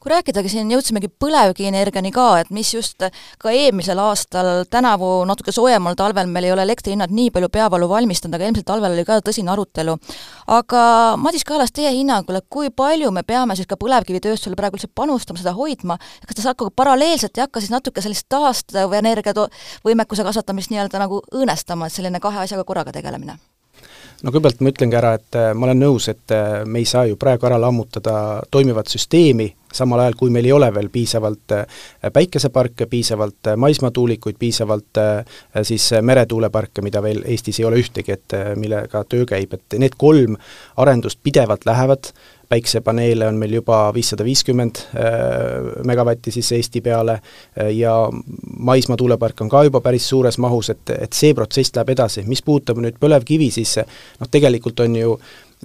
kui 0.06 0.14
rääkidagi 0.14 0.50
siin, 0.52 0.68
jõudsimegi 0.70 1.08
põlevkivienergiani 1.18 2.12
ka, 2.14 2.26
et 2.38 2.50
mis 2.54 2.68
just 2.70 3.02
ka 3.42 3.50
eelmisel 3.50 3.98
aastal, 3.98 4.62
tänavu 4.70 5.24
natuke 5.26 5.50
soojemal 5.50 5.96
talvel 5.98 6.30
meil 6.30 6.46
ei 6.46 6.52
ole 6.54 6.62
elektrihinnad 6.62 7.10
nii 7.10 7.32
palju 7.34 7.48
peavalu 7.50 7.88
valmistanud, 7.90 8.36
aga 8.38 8.46
eelmisel 8.46 8.66
talvel 8.68 8.94
oli 8.94 9.02
ka 9.08 9.16
tõsine 9.26 9.50
arutelu. 9.50 9.96
aga 10.46 10.82
Madis 11.18 11.42
Kaalas, 11.44 11.74
teie 11.74 11.90
hinnangul, 11.90 12.38
et 12.38 12.46
kui 12.48 12.70
palju 12.70 13.10
me 13.10 13.24
peame 13.26 13.56
siis 13.58 13.66
ka 13.66 13.74
põlevkivitööstusele 13.82 14.54
praegu 14.54 14.78
üldse 14.78 14.92
panustama, 14.94 15.42
seda 15.42 15.56
hoidma, 15.58 15.98
kas 16.22 16.38
ta 16.38 16.46
saab 16.46 16.62
ka 16.62 16.70
paralleelselt 16.70 17.34
ei 17.34 17.48
hakka 17.48 17.64
siis 17.64 17.74
natuke 17.74 18.04
sellist 18.04 18.28
taastuvenergia 18.30 19.34
võimekuse 19.82 20.22
kasvatamist 20.22 20.70
nii-öelda 20.70 21.02
nagu 21.02 21.18
õõnestama, 21.34 21.90
et 21.90 21.98
selline 21.98 22.22
kahe 22.22 22.44
asjaga 22.46 22.62
korraga 22.64 22.94
tegelemine? 22.94 23.40
no 24.22 24.30
kõigepealt 24.30 24.62
ma 24.62 24.70
ütlengi 24.72 24.96
ära, 24.96 25.14
et 25.18 25.36
äh, 25.38 25.52
ma 25.54 25.66
olen 25.68 25.82
nõus, 25.82 26.08
et 26.12 26.34
äh, 26.34 26.62
me 26.64 26.80
ei 26.80 26.88
saa 26.88 27.06
ju 27.10 27.18
praegu 27.20 27.50
ära 27.50 27.58
lammutada 27.60 28.42
toimivat 28.50 28.88
süsteemi, 28.92 29.50
samal 29.76 30.04
ajal 30.04 30.16
kui 30.18 30.32
meil 30.34 30.48
ei 30.48 30.54
ole 30.56 30.70
veel 30.74 30.88
piisavalt 30.92 31.56
äh, 31.56 31.66
päikeseparke, 32.12 32.88
piisavalt 32.90 33.52
maismaatuulikuid, 33.56 34.36
piisavalt 34.38 35.00
siis 35.66 35.90
meretuuleparke, 36.02 36.82
mida 36.84 37.02
veel 37.04 37.22
Eestis 37.26 37.60
ei 37.60 37.66
ole 37.68 37.80
ühtegi, 37.82 38.14
et 38.14 38.36
millega 38.56 39.04
töö 39.08 39.26
käib, 39.28 39.52
et 39.56 39.76
need 39.80 39.96
kolm 39.98 40.36
arendust 40.82 41.20
pidevalt 41.24 41.66
lähevad, 41.68 42.12
päiksepaneele 42.48 43.26
on 43.28 43.34
meil 43.36 43.56
juba 43.58 43.78
viissada 43.94 44.24
viiskümmend 44.24 44.76
äh, 44.76 45.84
megavatti 45.84 46.30
siis 46.30 46.52
Eesti 46.52 46.80
peale 46.80 47.12
äh, 47.12 47.70
ja 47.74 47.94
maismaa 48.58 48.96
tuulepark 48.96 49.40
on 49.40 49.48
ka 49.48 49.64
juba 49.66 49.80
päris 49.80 50.08
suures 50.08 50.38
mahus, 50.38 50.70
et, 50.70 50.90
et 50.98 51.12
see 51.12 51.34
protsess 51.34 51.74
läheb 51.74 51.90
edasi, 51.96 52.22
mis 52.26 52.42
puudutab 52.46 52.78
nüüd 52.82 53.00
põlevkivi, 53.02 53.50
siis 53.50 53.78
noh, 53.82 54.30
tegelikult 54.30 54.80
on 54.86 54.96
ju 54.96 55.16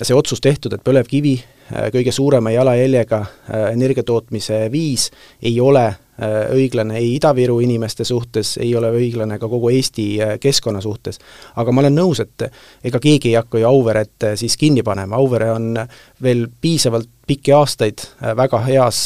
see 0.02 0.16
otsus 0.16 0.42
tehtud, 0.42 0.74
et 0.74 0.84
põlevkivi 0.84 1.36
äh, 1.40 1.90
kõige 1.94 2.14
suurema 2.16 2.54
jalajäljega 2.54 3.26
energiatootmise 3.74 4.66
viis 4.72 5.10
ei 5.42 5.60
ole 5.62 5.90
Äh, 6.11 6.11
õiglane 6.54 6.98
ei 7.00 7.16
Ida-Viru 7.16 7.60
inimeste 7.60 8.06
suhtes, 8.06 8.58
ei 8.62 8.76
ole 8.76 8.92
õiglane 8.94 9.40
ka 9.40 9.50
kogu 9.50 9.72
Eesti 9.74 10.06
äh, 10.22 10.36
keskkonna 10.40 10.82
suhtes. 10.82 11.20
aga 11.56 11.72
ma 11.72 11.82
olen 11.82 11.96
nõus, 11.96 12.20
et 12.20 12.46
ega 12.84 13.00
keegi 13.00 13.32
ei 13.32 13.40
hakka 13.40 13.62
ju 13.62 13.68
Auveret 13.68 14.24
äh, 14.24 14.36
siis 14.36 14.58
kinni 14.58 14.84
panema, 14.84 15.16
Auvere 15.16 15.52
on 15.52 15.74
veel 16.22 16.48
piisavalt 16.62 17.10
pikki 17.28 17.54
aastaid 17.56 18.02
väga 18.36 18.60
heas 18.66 18.98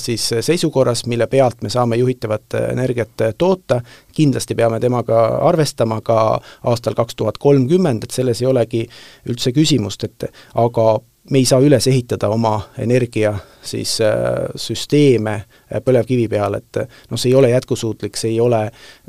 siis 0.00 0.22
seisukorras, 0.40 1.02
mille 1.06 1.26
pealt 1.26 1.60
me 1.62 1.68
saame 1.68 1.98
juhitavat 1.98 2.54
energiat 2.70 3.24
toota, 3.38 3.82
kindlasti 4.14 4.54
peame 4.54 4.78
temaga 4.80 5.18
arvestama 5.50 6.00
ka 6.00 6.40
aastal 6.62 6.96
kaks 6.96 7.18
tuhat 7.18 7.38
kolmkümmend, 7.38 8.06
et 8.06 8.16
selles 8.16 8.40
ei 8.40 8.48
olegi 8.48 8.86
üldse 9.28 9.52
küsimust, 9.52 10.06
et 10.08 10.30
aga 10.54 10.86
me 11.30 11.38
ei 11.38 11.44
saa 11.44 11.60
üles 11.60 11.86
ehitada 11.86 12.28
oma 12.28 12.60
energia 12.78 13.34
siis 13.62 14.00
äh, 14.00 14.08
süsteeme 14.56 15.34
äh, 15.34 15.82
põlevkivi 15.84 16.28
peale, 16.28 16.60
et 16.62 16.80
noh, 17.10 17.18
see 17.18 17.30
ei 17.32 17.36
ole 17.36 17.50
jätkusuutlik, 17.50 18.16
see 18.16 18.32
ei 18.34 18.40
ole 18.40 18.60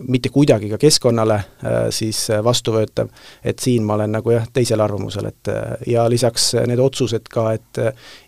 mitte 0.07 0.31
kuidagi 0.33 0.69
ka 0.73 0.79
keskkonnale 0.81 1.37
äh, 1.39 1.77
siis 1.95 2.25
vastuvõetav, 2.43 3.09
et 3.43 3.59
siin 3.59 3.85
ma 3.87 3.95
olen 3.95 4.17
nagu 4.17 4.33
jah, 4.33 4.47
teisel 4.53 4.81
arvamusel, 4.83 5.29
et 5.29 5.51
ja 5.87 6.05
lisaks 6.09 6.51
need 6.67 6.79
otsused 6.79 7.29
ka, 7.31 7.45
et 7.55 7.79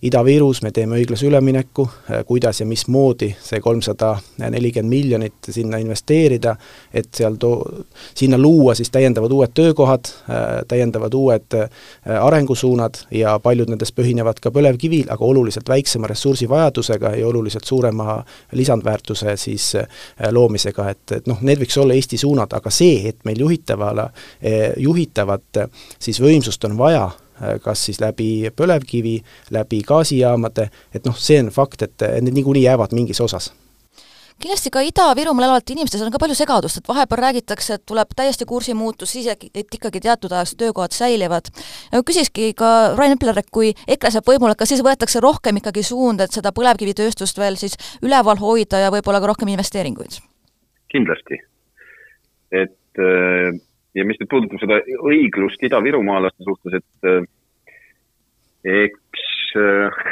Ida-Virus 0.08 0.62
me 0.64 0.72
teeme 0.76 0.98
õiglase 1.00 1.28
ülemineku, 1.28 1.88
kuidas 2.28 2.62
ja 2.62 2.66
mismoodi 2.66 3.32
see 3.42 3.60
kolmsada 3.62 4.14
nelikümmend 4.42 4.90
miljonit 4.92 5.50
sinna 5.50 5.80
investeerida, 5.82 6.56
et 6.94 7.12
seal 7.16 7.38
too, 7.42 7.84
sinna 8.16 8.40
luua 8.42 8.76
siis 8.78 8.92
täiendavad 8.94 9.32
uued 9.32 9.54
töökohad, 9.58 10.10
täiendavad 10.68 11.14
uued 11.18 11.58
arengusuunad 12.20 13.04
ja 13.16 13.38
paljud 13.44 13.72
nendest 13.82 13.98
põhinevad 13.98 14.40
ka 14.42 14.52
põlevkivil, 14.54 15.10
aga 15.12 15.26
oluliselt 15.26 15.70
väiksema 15.70 16.10
ressursivajadusega 16.12 17.16
ja 17.18 17.28
oluliselt 17.28 17.66
suurema 17.66 18.20
lisandväärtuse 18.54 19.36
siis 19.38 19.76
äh, 19.76 19.88
loomisega, 20.32 20.90
et, 20.90 21.18
et 21.18 21.28
noh, 21.28 21.42
need 21.42 21.62
võiks 21.64 21.80
olla 21.82 21.98
Eesti 21.98 22.20
suunad, 22.22 22.54
aga 22.54 22.70
see, 22.70 23.08
et 23.10 23.26
meil 23.26 23.42
juhitavale, 23.42 24.10
äh, 24.46 24.72
juhitavat 24.78 25.64
äh, 25.64 25.90
siis 26.00 26.22
võimsust 26.22 26.64
on 26.70 26.78
vaja, 26.78 27.10
kas 27.64 27.88
siis 27.88 27.98
läbi 27.98 28.52
põlevkivi, 28.54 29.16
läbi 29.56 29.80
gaasijaamade, 29.88 30.68
et 30.94 31.08
noh, 31.10 31.18
see 31.18 31.40
on 31.42 31.50
fakt, 31.50 31.82
et 31.88 32.06
need 32.22 32.36
niikuinii 32.38 32.68
jäävad 32.68 32.94
mingis 32.94 33.22
osas 33.26 33.50
kindlasti 34.42 34.72
ka 34.74 34.82
Ida-Virumaal 34.86 35.48
elavatel 35.48 35.76
inimestel 35.76 36.06
on 36.06 36.14
ka 36.14 36.20
palju 36.22 36.36
segadust, 36.38 36.82
et 36.82 36.90
vahepeal 36.90 37.22
räägitakse, 37.26 37.78
et 37.78 37.86
tuleb 37.90 38.14
täiesti 38.18 38.48
kursimuutus, 38.50 39.14
siis 39.14 39.30
et 39.32 39.78
ikkagi 39.78 40.02
teatud 40.04 40.34
ajaks 40.34 40.56
töökohad 40.60 40.96
säilivad. 40.96 41.52
küsikski 42.08 42.54
ka 42.58 42.96
Rain 42.98 43.16
Epler, 43.18 43.40
et 43.40 43.52
kui 43.52 43.74
EKRE 43.88 44.12
saab 44.18 44.30
võimule, 44.32 44.56
kas 44.58 44.74
siis 44.74 44.84
võetakse 44.86 45.22
rohkem 45.22 45.62
ikkagi 45.62 45.84
suunda, 45.84 46.26
et 46.26 46.38
seda 46.38 46.54
põlevkivitööstust 46.56 47.38
veel 47.38 47.60
siis 47.62 47.78
üleval 48.02 48.40
hoida 48.42 48.86
ja 48.86 48.92
võib-olla 48.94 49.22
ka 49.22 49.34
rohkem 49.34 49.54
investeeringuid? 49.54 50.22
kindlasti. 50.92 51.38
et 52.52 53.00
äh, 53.00 53.54
ja 53.96 54.06
mis 54.06 54.20
nüüd 54.20 54.30
puudutab 54.32 54.60
seda 54.60 54.82
õiglust 55.08 55.64
idavirumaalaste 55.64 56.44
suhtes, 56.44 56.82
et 56.82 57.08
äh, 57.08 57.24
eks 58.86 59.56
äh, 59.56 60.04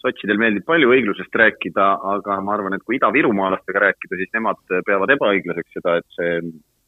sotsidel 0.00 0.40
meeldib 0.40 0.64
palju 0.68 0.90
õiglusest 0.94 1.36
rääkida, 1.42 1.86
aga 2.14 2.38
ma 2.44 2.56
arvan, 2.56 2.76
et 2.76 2.84
kui 2.86 2.96
idavirumaalastega 2.98 3.84
rääkida, 3.86 4.18
siis 4.20 4.32
nemad 4.36 4.60
peavad 4.86 5.12
ebaõiglaseks 5.16 5.76
seda, 5.76 5.98
et 6.00 6.16
see 6.16 6.40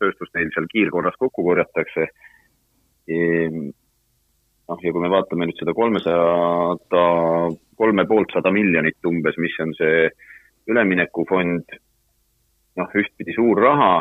tööstus 0.03 0.33
neil 0.35 0.51
seal 0.55 0.69
kiirkorras 0.73 1.19
kokku 1.21 1.45
korjatakse. 1.47 2.09
Ehm, 3.13 3.69
noh, 4.71 4.83
ja 4.83 4.95
kui 4.95 5.05
me 5.05 5.13
vaatame 5.13 5.49
nüüd 5.49 5.61
seda 5.61 5.75
kolmesada, 5.77 7.05
kolme 7.79 8.07
poolt 8.09 8.35
sada 8.35 8.53
miljonit 8.55 9.11
umbes, 9.11 9.39
mis 9.43 9.57
on 9.63 9.75
see 9.79 10.09
üleminekufond, 10.73 11.79
noh, 12.81 12.99
ühtpidi 13.03 13.37
suur 13.37 13.61
raha 13.61 13.95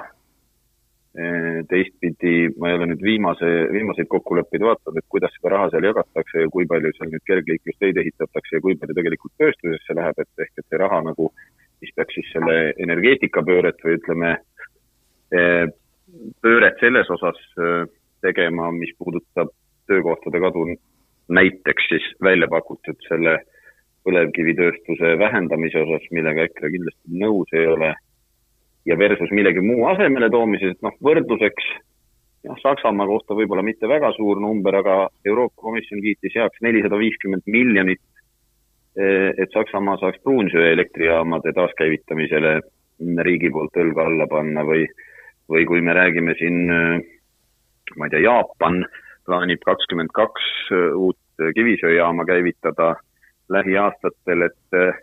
teistpidi 1.67 2.53
ma 2.55 2.69
ei 2.69 2.77
ole 2.77 2.85
nüüd 2.93 3.01
viimase, 3.03 3.47
viimaseid 3.73 4.07
kokkuleppeid 4.07 4.63
vaadanud, 4.63 4.99
et 5.01 5.07
kuidas 5.11 5.33
seda 5.35 5.51
raha 5.51 5.71
seal 5.73 5.87
jagatakse 5.89 6.45
ja 6.45 6.51
kui 6.53 6.67
palju 6.69 6.93
seal 6.95 7.11
nüüd 7.11 7.25
kergliiklusteid 7.27 7.99
ehitatakse 7.99 8.55
ja 8.55 8.63
kui 8.63 8.77
palju 8.79 8.95
tegelikult 8.95 9.33
tööstusesse 9.41 9.97
läheb, 9.97 10.21
et 10.23 10.45
ehk 10.45 10.61
et 10.61 10.67
see 10.69 10.79
raha 10.79 11.01
nagu, 11.09 11.27
mis 11.83 11.91
peaks 11.97 12.15
siis 12.15 12.31
selle 12.31 12.55
energeetikapööret 12.85 13.83
või 13.83 13.97
ütleme, 13.99 14.31
pööret 16.45 16.79
selles 16.79 17.11
osas 17.11 17.39
tegema, 18.23 18.71
mis 18.71 18.93
puudutab 18.99 19.51
töökohtade 19.91 20.39
kadu, 20.39 20.67
näiteks 21.31 21.89
siis 21.91 22.07
välja 22.23 22.47
pakutud 22.51 22.99
selle 23.07 23.41
põlevkivitööstuse 24.07 25.17
vähendamise 25.19 25.83
osas, 25.83 26.07
millega 26.15 26.47
EKRE 26.47 26.71
kindlasti 26.71 27.19
nõus 27.19 27.51
ei 27.53 27.67
ole 27.67 27.91
ja 28.85 28.97
versus 28.97 29.31
millegi 29.31 29.61
muu 29.61 29.85
asemele 29.91 30.29
toomises, 30.29 30.77
noh, 30.81 30.95
võrdluseks 31.03 31.67
jah, 32.47 32.57
Saksamaa 32.61 33.07
kohta 33.07 33.37
võib-olla 33.37 33.63
mitte 33.65 33.89
väga 33.89 34.11
suur 34.17 34.41
number, 34.41 34.79
aga 34.81 34.95
Euroopa 35.25 35.61
Komisjon 35.61 36.01
kiitis 36.01 36.35
heaks 36.35 36.63
nelisada 36.65 36.97
viiskümmend 36.97 37.45
miljonit 37.45 38.01
et 39.37 39.49
Saksamaa 39.53 39.97
saaks 39.97 40.19
pruunsöeelektrijaamade 40.23 41.53
taaskäivitamisele 41.55 42.59
riigi 43.23 43.49
poolt 43.49 43.77
õlga 43.79 44.05
alla 44.05 44.27
panna 44.27 44.65
või, 44.67 44.83
või 45.49 45.65
kui 45.65 45.81
me 45.81 45.95
räägime 45.95 46.35
siin, 46.39 46.67
ma 47.95 48.07
ei 48.07 48.11
tea, 48.11 48.25
Jaapan 48.25 48.83
plaanib 49.25 49.63
kakskümmend 49.65 50.11
kaks 50.13 50.49
uut 50.95 51.47
kivisöejaama 51.55 52.25
käivitada 52.27 52.95
lähiaastatel, 53.49 54.49
et, 54.49 54.99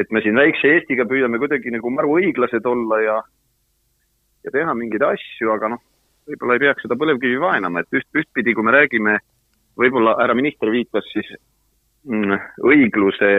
et 0.00 0.10
me 0.10 0.22
siin 0.24 0.38
väikse 0.38 0.76
Eestiga 0.76 1.06
püüame 1.08 1.40
kuidagi 1.42 1.72
nagu 1.74 1.90
maru 1.92 2.16
õiglased 2.20 2.66
olla 2.68 3.00
ja, 3.02 3.16
ja 4.46 4.54
teha 4.54 4.74
mingeid 4.78 5.04
asju, 5.06 5.52
aga 5.54 5.74
noh, 5.74 5.82
võib-olla 6.28 6.56
ei 6.56 6.64
peaks 6.66 6.86
seda 6.86 6.98
põlevkivi 7.00 7.40
vaenama, 7.42 7.82
et 7.82 8.00
üht, 8.00 8.08
ühtpidi, 8.22 8.54
kui 8.56 8.66
me 8.66 8.74
räägime, 8.76 9.18
võib-olla 9.78 10.16
härra 10.20 10.36
minister 10.38 10.72
viitas 10.72 11.06
siis 11.12 11.28
mm, 12.08 12.40
õigluse 12.68 13.30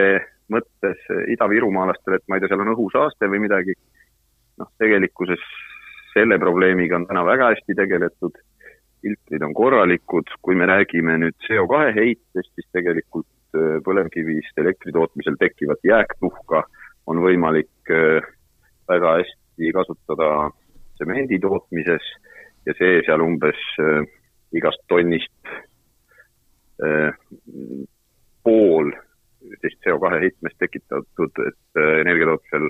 mõttes 0.52 1.04
idavirumaalastele, 1.32 2.20
et 2.20 2.26
ma 2.28 2.36
ei 2.36 2.44
tea, 2.44 2.52
seal 2.52 2.64
on 2.66 2.74
õhusaaste 2.74 3.30
või 3.32 3.46
midagi, 3.46 3.76
noh, 4.60 4.70
tegelikkuses 4.78 5.44
selle 6.14 6.38
probleemiga 6.38 7.00
on 7.00 7.06
täna 7.08 7.24
väga 7.26 7.50
hästi 7.54 7.74
tegeletud, 7.78 8.36
filtrid 9.02 9.42
on 9.44 9.54
korralikud, 9.56 10.30
kui 10.44 10.56
me 10.56 10.68
räägime 10.70 11.16
nüüd 11.20 11.36
CO2 11.46 11.94
heitest, 11.96 12.52
siis 12.54 12.68
tegelikult 12.76 13.26
põlevkivist 13.84 14.58
elektri 14.62 14.92
tootmisel 14.92 15.36
tekkivat 15.40 15.82
jääktuhka 15.86 16.64
on 17.10 17.20
võimalik 17.24 17.92
äh, 17.92 18.24
väga 18.88 19.18
hästi 19.20 19.72
kasutada 19.76 20.50
tsemendi 20.96 21.38
tootmises 21.42 22.10
ja 22.66 22.74
see 22.78 23.00
seal 23.06 23.24
umbes 23.24 23.60
äh, 23.82 24.02
igast 24.54 24.82
tonnist 24.88 25.54
pool 28.44 28.90
siis 29.60 29.76
CO2 29.84 30.20
heitmest 30.20 30.58
tekitatud, 30.58 31.40
et 31.46 31.80
äh, 31.80 32.00
energiatootmisel 32.00 32.68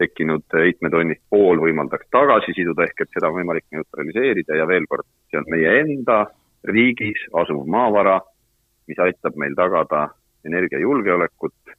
tekkinud 0.00 0.44
heitmetonnist 0.52 1.22
pool 1.32 1.60
võimaldaks 1.62 2.08
tagasi 2.12 2.52
siduda, 2.56 2.84
ehk 2.84 3.04
et 3.04 3.14
seda 3.16 3.30
on 3.30 3.38
võimalik 3.40 3.64
neutraliseerida 3.72 4.58
ja 4.58 4.66
veel 4.68 4.84
kord, 4.90 5.06
see 5.30 5.40
on 5.40 5.48
meie 5.52 5.72
enda 5.80 6.26
riigis 6.68 7.22
asuv 7.40 7.64
maavara, 7.70 8.18
mis 8.88 9.00
aitab 9.02 9.36
meil 9.36 9.56
tagada 9.58 10.08
energiajulgeolekut, 10.46 11.74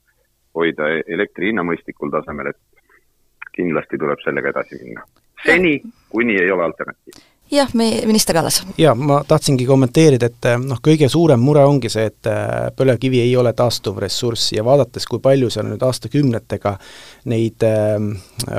hoida 0.57 0.89
elektri 1.07 1.51
hinna 1.51 1.63
mõistlikul 1.63 2.11
tasemel, 2.11 2.51
et 2.51 3.53
kindlasti 3.55 3.97
tuleb 3.97 4.21
sellega 4.25 4.53
edasi 4.53 4.83
minna. 4.83 5.07
seni, 5.45 5.79
kuni 6.09 6.35
ei 6.41 6.51
ole 6.51 6.63
alternatiivi 6.65 7.25
jah, 7.51 7.73
me, 7.73 8.01
minister 8.05 8.35
Kallas. 8.35 8.61
jaa, 8.77 8.95
ma 8.95 9.21
tahtsingi 9.27 9.65
kommenteerida, 9.65 10.29
et 10.29 10.47
noh, 10.63 10.79
kõige 10.83 11.09
suurem 11.09 11.39
mure 11.39 11.63
ongi 11.65 11.89
see, 11.91 12.07
et 12.11 12.29
äh, 12.29 12.67
põlevkivi 12.77 13.21
ei 13.23 13.35
ole 13.39 13.53
taastuv 13.57 14.01
ressurss 14.03 14.51
ja 14.55 14.65
vaadates, 14.67 15.07
kui 15.07 15.21
palju 15.23 15.49
seal 15.53 15.69
nüüd 15.69 15.83
aastakümnetega 15.87 16.75
neid 17.31 17.67
äh, 17.67 17.95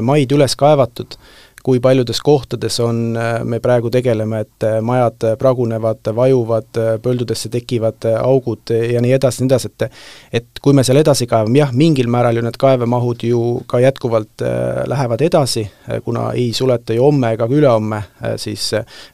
maid 0.00 0.32
üles 0.32 0.56
kaevatud, 0.58 1.18
kui 1.68 1.80
paljudes 1.80 2.20
kohtades 2.24 2.80
on, 2.80 3.16
äh, 3.16 3.44
me 3.44 3.58
praegu 3.60 3.90
tegeleme, 3.92 4.40
et 4.40 4.64
äh, 4.64 4.78
majad 4.80 5.24
pragunevad, 5.38 6.00
vajuvad, 6.16 6.68
äh, 6.80 6.94
põldudesse 7.04 7.50
tekivad 7.52 8.06
augud 8.22 8.72
ja 8.72 9.02
nii 9.04 9.12
edasi, 9.12 9.42
nii 9.42 9.50
edasi, 9.50 9.68
et 9.68 10.38
et 10.38 10.62
kui 10.64 10.72
me 10.72 10.80
seal 10.84 10.96
edasi 11.02 11.26
kaevame, 11.28 11.60
jah, 11.60 11.74
mingil 11.76 12.08
määral 12.08 12.40
ju 12.40 12.44
need 12.46 12.56
kaevemahud 12.60 13.24
ju 13.28 13.40
ka 13.68 13.82
jätkuvalt 13.82 14.44
lähevad 14.88 15.20
edasi, 15.26 15.66
kuna 16.04 16.30
ei 16.32 16.52
suleta 16.56 16.96
ju 16.96 17.04
homme 17.04 17.34
ega 17.34 17.46
ka 17.48 17.54
ülehomme 17.54 18.00
siis 18.40 18.64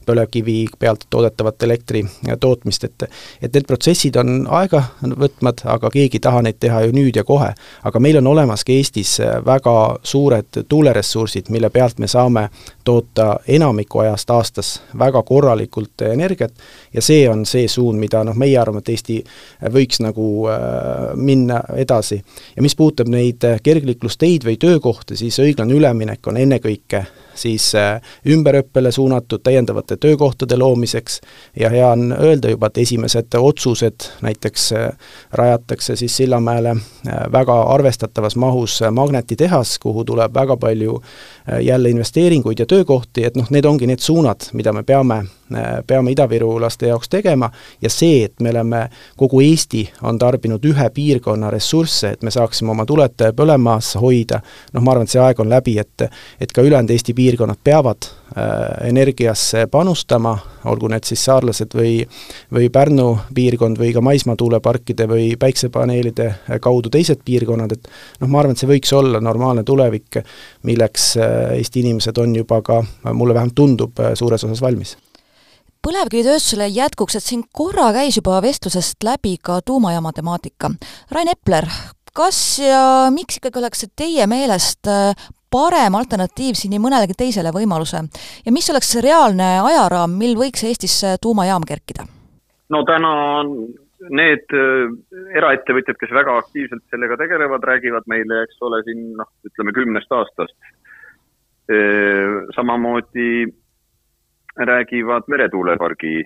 põlevkivi 0.06 0.56
pealt 0.78 1.06
toodetavat 1.10 1.62
elektri 1.66 2.04
tootmist, 2.40 2.84
et 2.84 3.06
et 3.42 3.50
need 3.54 3.66
protsessid 3.66 4.16
on 4.20 4.46
aega 4.60 4.82
võtmad, 5.02 5.64
aga 5.74 5.90
keegi 5.90 6.20
ei 6.20 6.24
taha 6.28 6.42
neid 6.46 6.60
teha 6.62 6.84
ju 6.86 6.94
nüüd 6.94 7.18
ja 7.18 7.24
kohe. 7.24 7.52
aga 7.82 8.00
meil 8.00 8.18
on 8.22 8.30
olemas 8.34 8.64
ka 8.64 8.72
Eestis 8.72 9.18
väga 9.46 9.76
suured 10.02 10.64
tuuleressursid, 10.68 11.50
mille 11.50 11.70
pealt 11.70 11.98
me 11.98 12.10
saame 12.10 12.43
saame 12.44 12.74
toota 12.84 13.40
enamiku 13.48 13.98
ajast 13.98 14.30
aastas 14.30 14.82
väga 14.98 15.22
korralikult 15.22 16.02
energiat 16.02 16.52
ja 16.92 17.02
see 17.02 17.28
on 17.28 17.46
see 17.46 17.68
suund, 17.68 17.98
mida 17.98 18.24
noh, 18.24 18.34
meie 18.34 18.58
arvame, 18.58 18.78
et 18.78 18.88
Eesti 18.88 19.24
võiks 19.72 20.00
nagu 20.00 20.48
äh, 20.48 21.14
minna 21.16 21.62
edasi. 21.76 22.22
ja 22.56 22.62
mis 22.62 22.76
puudutab 22.76 23.08
neid 23.08 23.44
kergliiklusteid 23.62 24.44
või 24.44 24.56
töökohti, 24.56 25.16
siis 25.16 25.38
õiglane 25.38 25.74
üleminek 25.74 26.26
on 26.26 26.36
ennekõike 26.36 27.06
siis 27.34 27.74
äh, 27.74 28.00
ümberõppele 28.26 28.92
suunatud 28.92 29.42
täiendavate 29.42 29.96
töökohtade 29.96 30.56
loomiseks. 30.56 31.20
Ja 31.60 31.70
hea 31.70 31.90
on 31.90 32.12
öelda 32.12 32.50
juba, 32.50 32.66
et 32.66 32.78
esimesed 32.78 33.34
otsused 33.38 34.08
näiteks 34.22 34.72
äh, 34.72 34.88
rajatakse 35.32 35.96
siis 35.96 36.16
Sillamäele 36.16 36.70
äh, 36.70 37.32
väga 37.32 37.62
arvestatavas 37.62 38.36
mahus 38.36 38.80
magnetitehas, 38.90 39.78
kuhu 39.78 40.04
tuleb 40.04 40.34
väga 40.34 40.56
palju 40.56 41.02
jälle 41.60 41.90
investeeringuid 41.90 42.58
ja 42.58 42.66
töökohti, 42.66 43.24
et 43.24 43.36
noh, 43.36 43.50
need 43.50 43.64
ongi 43.64 43.86
need 43.86 44.00
suunad, 44.00 44.48
mida 44.52 44.72
me 44.72 44.82
peame 44.82 45.24
peame 45.86 46.10
idavirulaste 46.10 46.86
jaoks 46.86 47.08
tegema. 47.08 47.50
Ja 47.82 47.90
see, 47.90 48.24
et 48.24 48.40
me 48.40 48.50
oleme, 48.50 48.88
kogu 49.16 49.40
Eesti 49.44 49.84
on 50.02 50.18
tarbinud 50.18 50.64
ühe 50.64 50.88
piirkonna 50.94 51.50
ressursse, 51.50 52.14
et 52.14 52.22
me 52.22 52.30
saaksime 52.30 52.72
oma 52.72 52.86
tuled 52.86 53.26
põlemaas 53.36 53.94
hoida, 54.00 54.40
noh, 54.72 54.82
ma 54.82 54.94
arvan, 54.94 55.08
et 55.08 55.14
see 55.14 55.22
aeg 55.22 55.40
on 55.40 55.50
läbi, 55.52 55.78
et 55.78 56.06
et 56.40 56.52
ka 56.52 56.62
ülejäänud 56.62 56.90
Eesti 56.90 57.14
piirkonnad 57.14 57.23
peavad 57.64 58.06
äh, 58.36 58.88
energiasse 58.88 59.66
panustama, 59.66 60.34
olgu 60.64 60.88
need 60.88 61.04
siis 61.04 61.24
saarlased 61.24 61.74
või 61.76 62.02
või 62.52 62.68
Pärnu 62.72 63.06
piirkond 63.34 63.78
või 63.78 63.92
ka 63.94 64.00
maismaatuuleparkide 64.04 65.06
või 65.08 65.30
päiksepaneelide 65.40 66.28
kaudu 66.60 66.90
teised 66.90 67.24
piirkonnad, 67.24 67.72
et 67.72 67.88
noh, 68.20 68.28
ma 68.28 68.42
arvan, 68.42 68.52
et 68.54 68.62
see 68.62 68.70
võiks 68.70 68.92
olla 68.96 69.20
normaalne 69.20 69.64
tulevik, 69.64 70.20
milleks 70.62 71.16
äh, 71.16 71.56
Eesti 71.58 71.84
inimesed 71.84 72.18
on 72.18 72.36
juba 72.36 72.62
ka, 72.62 72.82
mulle 73.12 73.34
vähemalt 73.34 73.56
tundub, 73.56 73.98
äh, 74.00 74.14
suures 74.18 74.44
osas 74.44 74.62
valmis 74.62 74.96
põlevkivitööstusele 75.84 76.70
jätkuks, 76.72 77.18
et 77.18 77.24
siin 77.26 77.42
korra 77.52 77.90
käis 77.92 78.16
juba 78.16 78.38
vestlusest 78.40 79.04
läbi 79.04 79.34
ka 79.36 79.58
tuumajaama 79.60 80.14
temaatika. 80.16 80.70
Rain 81.12 81.28
Epler, 81.28 81.68
kas 82.16 82.38
ja 82.62 83.10
miks 83.12 83.40
ikkagi 83.40 83.60
oleks 83.60 83.84
see 83.84 83.92
teie 83.98 84.26
meelest 84.30 84.88
äh, 84.88 85.12
parem 85.54 85.94
alternatiiv 85.94 86.58
siin 86.58 86.74
nii 86.74 86.82
mõnelegi 86.82 87.16
teisele 87.18 87.54
võimaluse 87.54 88.02
ja 88.44 88.54
mis 88.54 88.70
oleks 88.74 88.96
reaalne 89.04 89.54
ajaraam, 89.70 90.18
mil 90.18 90.34
võiks 90.40 90.66
Eestisse 90.66 91.16
tuumajaam 91.22 91.66
kerkida? 91.68 92.08
no 92.74 92.82
täna 92.88 93.10
on 93.40 93.56
need 94.12 94.52
äh, 94.52 94.92
eraettevõtjad, 95.38 95.96
kes 96.00 96.12
väga 96.12 96.38
aktiivselt 96.42 96.82
sellega 96.92 97.16
tegelevad, 97.20 97.64
räägivad 97.64 98.08
meile, 98.10 98.42
eks 98.44 98.60
ole, 98.66 98.82
siin 98.84 99.12
noh, 99.18 99.30
ütleme 99.48 99.72
kümnest 99.76 100.12
aastast. 100.12 100.56
Äh, 101.72 102.42
samamoodi 102.56 103.46
räägivad 104.60 105.30
meretuulepargi 105.32 106.22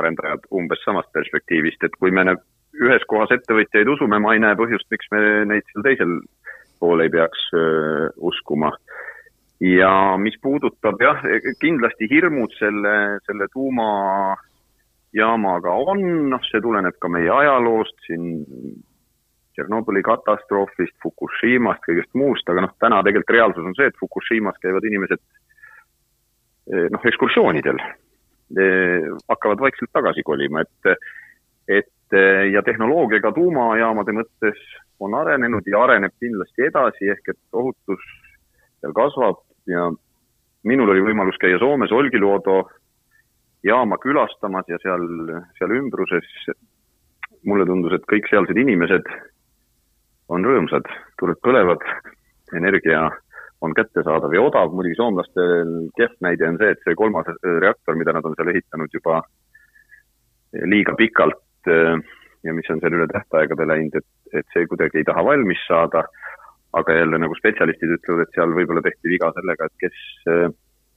arendajad 0.00 0.48
umbes 0.54 0.80
samast 0.84 1.12
perspektiivist, 1.14 1.84
et 1.84 1.94
kui 2.00 2.10
me 2.14 2.24
ühes 2.82 3.04
kohas 3.10 3.30
ettevõtjaid 3.36 3.90
usume, 3.92 4.18
ma 4.18 4.32
ei 4.34 4.42
näe 4.42 4.56
põhjust, 4.58 4.88
miks 4.90 5.10
me 5.14 5.20
neid 5.46 5.66
seal 5.70 5.84
teisel 5.86 6.16
pool 6.84 7.00
ei 7.00 7.08
peaks 7.12 7.42
öö, 7.56 8.08
uskuma. 8.16 8.72
ja 9.64 10.16
mis 10.20 10.36
puudutab 10.42 11.00
jah, 11.00 11.22
kindlasti 11.60 12.08
hirmud 12.10 12.52
selle, 12.58 13.18
selle 13.24 13.46
tuumajaamaga 13.52 15.70
on, 15.92 16.00
noh, 16.34 16.42
see 16.50 16.60
tuleneb 16.60 16.94
ka 17.00 17.08
meie 17.08 17.30
ajaloost, 17.32 17.96
siin 18.06 18.24
Tšernobõli 19.54 20.02
katastroofist, 20.02 20.96
Fukushimast, 21.02 21.82
kõigest 21.86 22.14
muust, 22.18 22.48
aga 22.50 22.60
noh, 22.66 22.72
täna 22.82 22.98
tegelikult 23.06 23.34
reaalsus 23.36 23.66
on 23.70 23.76
see, 23.78 23.86
et 23.86 24.00
Fukushimas 24.00 24.56
käivad 24.60 24.84
inimesed 24.90 25.22
noh, 26.90 27.02
ekskursioonidel 27.12 27.78
hakkavad 29.30 29.58
vaikselt 29.62 29.92
tagasi 29.94 30.22
kolima, 30.26 30.56
et, 30.66 30.80
et 31.80 32.08
ja 32.52 32.60
tehnoloogiaga 32.66 33.30
tuumajaamade 33.38 34.12
mõttes 34.18 34.58
on 35.00 35.14
arenenud 35.14 35.66
ja 35.66 35.82
areneb 35.84 36.14
kindlasti 36.20 36.68
edasi, 36.68 37.10
ehk 37.14 37.34
et 37.34 37.40
ohutus 37.52 38.02
seal 38.80 38.94
kasvab 38.96 39.40
ja 39.70 39.88
minul 40.64 40.92
oli 40.94 41.04
võimalus 41.04 41.38
käia 41.40 41.58
Soomes 41.58 41.92
Olkiluoto 41.92 42.62
jaama 43.64 43.98
külastamas 43.98 44.68
ja 44.68 44.78
seal, 44.82 45.04
seal 45.58 45.76
ümbruses 45.76 46.28
mulle 47.44 47.66
tundus, 47.68 47.96
et 47.96 48.06
kõik 48.08 48.28
sealsed 48.30 48.56
inimesed 48.60 49.08
on 50.32 50.44
rõõmsad, 50.44 50.88
tuled 51.20 51.40
põlevad, 51.44 51.82
energia 52.56 53.08
on 53.64 53.74
kättesaadav 53.76 54.32
ja 54.32 54.42
odav, 54.44 54.72
muidugi 54.72 54.96
soomlastel 54.98 55.72
kehv 55.98 56.16
näide 56.24 56.48
on 56.48 56.58
see, 56.60 56.72
et 56.72 56.84
see 56.84 56.96
kolmas 56.96 57.28
reaktor, 57.44 57.96
mida 57.96 58.12
nad 58.16 58.24
on 58.24 58.36
seal 58.36 58.52
ehitanud 58.52 58.92
juba 58.92 59.20
liiga 60.70 60.94
pikalt 60.96 61.70
ja 62.44 62.54
mis 62.54 62.70
on 62.70 62.80
seal 62.82 62.96
üle 62.96 63.08
tähtaegade 63.10 63.66
läinud, 63.68 63.98
et, 64.00 64.40
et 64.40 64.46
see 64.54 64.66
kuidagi 64.70 65.00
ei 65.00 65.08
taha 65.08 65.24
valmis 65.24 65.60
saada, 65.68 66.04
aga 66.74 66.96
jälle 66.98 67.20
nagu 67.22 67.36
spetsialistid 67.38 67.96
ütlevad, 67.98 68.24
et 68.24 68.36
seal 68.36 68.54
võib-olla 68.56 68.82
tehti 68.84 69.12
viga 69.12 69.30
sellega, 69.36 69.68
et 69.68 69.86
kes 69.86 70.00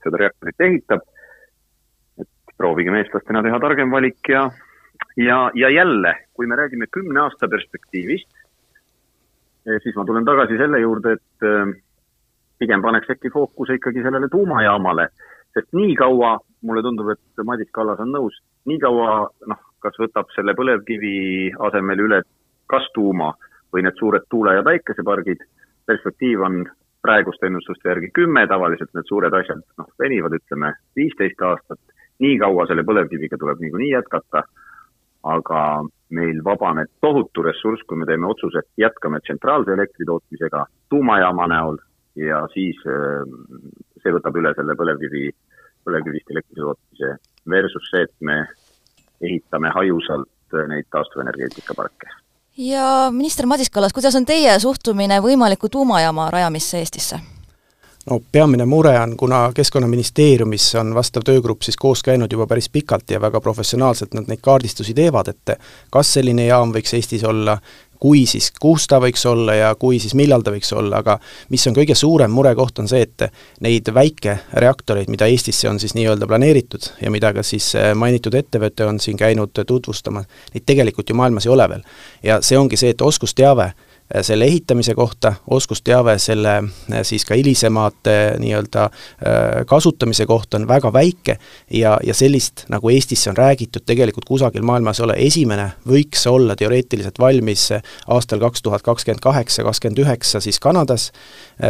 seda 0.04 0.22
reaktorit 0.22 0.66
ehitab, 0.66 1.04
et 2.20 2.56
proovigem 2.58 2.98
eestlastena 2.98 3.42
teha 3.46 3.60
targem 3.62 3.92
valik 3.94 4.32
ja, 4.32 4.48
ja, 5.16 5.38
ja 5.54 5.70
jälle, 5.70 6.14
kui 6.34 6.46
me 6.50 6.58
räägime 6.58 6.90
kümne 6.90 7.24
aasta 7.24 7.48
perspektiivist, 7.48 8.30
siis 9.82 9.96
ma 9.96 10.04
tulen 10.08 10.26
tagasi 10.26 10.56
selle 10.58 10.80
juurde, 10.80 11.16
et 11.18 11.46
äh, 11.46 11.72
pigem 12.58 12.82
paneks 12.82 13.10
äkki 13.14 13.30
fookuse 13.32 13.78
ikkagi 13.78 14.02
sellele 14.04 14.28
tuumajaamale, 14.32 15.08
sest 15.54 15.70
nii 15.76 15.94
kaua, 15.98 16.36
mulle 16.62 16.82
tundub, 16.82 17.10
et 17.12 17.44
Madis 17.44 17.70
Kallas 17.72 18.00
on 18.02 18.12
nõus, 18.14 18.38
nii 18.66 18.78
kaua 18.82 19.28
noh, 19.50 19.60
kas 19.82 19.98
võtab 20.00 20.30
selle 20.34 20.54
põlevkivi 20.58 21.52
asemel 21.68 22.02
üle 22.06 22.22
kas 22.68 22.88
tuuma 22.94 23.32
või 23.72 23.84
need 23.86 23.96
suured 23.98 24.26
tuule- 24.28 24.56
ja 24.56 24.62
päikesepargid, 24.66 25.44
perspektiiv 25.86 26.42
on 26.42 26.64
praeguste 27.02 27.46
ennustuste 27.46 27.88
järgi 27.88 28.10
kümme, 28.14 28.46
tavaliselt 28.46 28.90
need 28.94 29.06
suured 29.08 29.34
asjad 29.34 29.62
noh, 29.78 29.90
venivad, 29.98 30.34
ütleme, 30.34 30.72
viisteist 30.96 31.42
aastat, 31.42 31.80
nii 32.18 32.38
kaua 32.38 32.66
selle 32.66 32.84
põlevkiviga 32.84 33.38
tuleb 33.38 33.60
niikuinii 33.62 33.92
jätkata, 33.92 34.42
aga 35.24 35.62
meil 36.10 36.40
vabaneb 36.44 36.90
tohutu 37.00 37.42
ressurss, 37.42 37.84
kui 37.86 37.98
me 37.98 38.06
teeme 38.06 38.26
otsuse, 38.26 38.58
et 38.58 38.84
jätkame 38.84 39.20
tsentraalse 39.20 39.72
elektri 39.72 40.06
tootmisega 40.08 40.64
tuumajaama 40.90 41.46
näol 41.46 41.78
ja 42.16 42.42
siis 42.54 42.78
ehm, 42.86 43.34
see 44.02 44.14
võtab 44.14 44.38
üle 44.40 44.54
selle 44.56 44.76
põlevkivi, 44.78 45.28
põlevkivist 45.88 46.34
elektri 46.34 46.60
tootmise 46.60 47.14
versus 47.48 47.90
see, 47.90 48.04
et 48.04 48.14
me 48.20 48.42
ehitame 49.24 49.72
hajusalt 49.74 50.60
neid 50.68 50.88
taastuvenergeetikaparke. 50.92 52.12
ja 52.56 53.08
minister 53.14 53.46
Madis 53.46 53.70
Kallas, 53.70 53.92
kuidas 53.92 54.16
on 54.16 54.28
teie 54.28 54.58
suhtumine 54.60 55.20
võimaliku 55.24 55.68
tuumajaama 55.72 56.30
rajamisse 56.30 56.78
Eestisse? 56.84 57.20
no 58.10 58.20
peamine 58.32 58.64
mure 58.64 58.98
on, 59.00 59.16
kuna 59.16 59.52
Keskkonnaministeeriumis 59.54 60.74
on 60.80 60.94
vastav 60.94 61.22
töögrupp 61.24 61.62
siis 61.62 61.76
koos 61.76 62.02
käinud 62.02 62.32
juba 62.32 62.46
päris 62.46 62.68
pikalt 62.72 63.10
ja 63.10 63.20
väga 63.20 63.40
professionaalselt 63.40 64.14
nad 64.14 64.28
neid 64.28 64.40
kaardistusi 64.42 64.94
teevad, 64.94 65.28
et 65.28 65.58
kas 65.90 66.12
selline 66.18 66.46
jaam 66.48 66.72
võiks 66.74 66.94
Eestis 66.96 67.24
olla, 67.24 67.58
kui, 68.00 68.24
siis 68.26 68.50
kus 68.60 68.86
ta 68.90 69.00
võiks 69.02 69.24
olla 69.28 69.54
ja 69.54 69.72
kui, 69.78 69.98
siis 70.02 70.14
millal 70.18 70.44
ta 70.46 70.52
võiks 70.54 70.70
olla, 70.76 71.02
aga 71.02 71.18
mis 71.52 71.66
on 71.70 71.76
kõige 71.76 71.96
suurem 71.98 72.32
murekoht, 72.34 72.78
on 72.78 72.90
see, 72.90 73.02
et 73.06 73.28
neid 73.64 73.90
väikereaktoreid, 73.94 75.10
mida 75.12 75.28
Eestisse 75.30 75.68
on 75.70 75.80
siis 75.82 75.96
nii-öelda 75.98 76.28
planeeritud 76.30 76.92
ja 77.02 77.12
mida 77.14 77.32
ka 77.36 77.44
siis 77.46 77.72
äh, 77.78 77.92
mainitud 77.98 78.34
ettevõte 78.38 78.86
on 78.86 79.00
siin 79.02 79.18
käinud 79.18 79.52
tutvustamas, 79.66 80.28
neid 80.54 80.66
tegelikult 80.68 81.10
ju 81.10 81.18
maailmas 81.18 81.46
ei 81.48 81.54
ole 81.54 81.68
veel. 81.68 81.84
ja 82.22 82.40
see 82.42 82.58
ongi 82.58 82.76
see, 82.76 82.94
et 82.94 83.02
oskusteave 83.02 83.72
selle 84.20 84.44
ehitamise 84.44 84.94
kohta, 84.94 85.34
oskusteave 85.50 86.18
selle 86.18 86.54
äh, 86.56 87.02
siis 87.02 87.24
ka 87.28 87.36
hilisemate 87.36 88.36
nii-öelda 88.40 88.84
äh, 88.84 89.66
kasutamise 89.66 90.26
kohta 90.26 90.56
on 90.56 90.68
väga 90.68 90.92
väike 90.92 91.38
ja, 91.70 91.98
ja 92.04 92.14
sellist, 92.14 92.64
nagu 92.68 92.88
Eestisse 92.88 93.30
on 93.30 93.36
räägitud, 93.36 93.84
tegelikult 93.86 94.24
kusagil 94.24 94.62
maailmas 94.62 95.00
ei 95.00 95.04
ole, 95.04 95.16
esimene 95.18 95.70
võiks 95.88 96.24
olla 96.30 96.56
teoreetiliselt 96.56 97.18
valmis 97.20 97.68
aastal 98.06 98.40
kaks 98.40 98.62
tuhat 98.62 98.82
kakskümmend 98.82 99.20
kaheksa, 99.22 99.62
kakskümmend 99.66 100.00
üheksa 100.04 100.40
siis 100.40 100.60
Kanadas, 100.60 101.10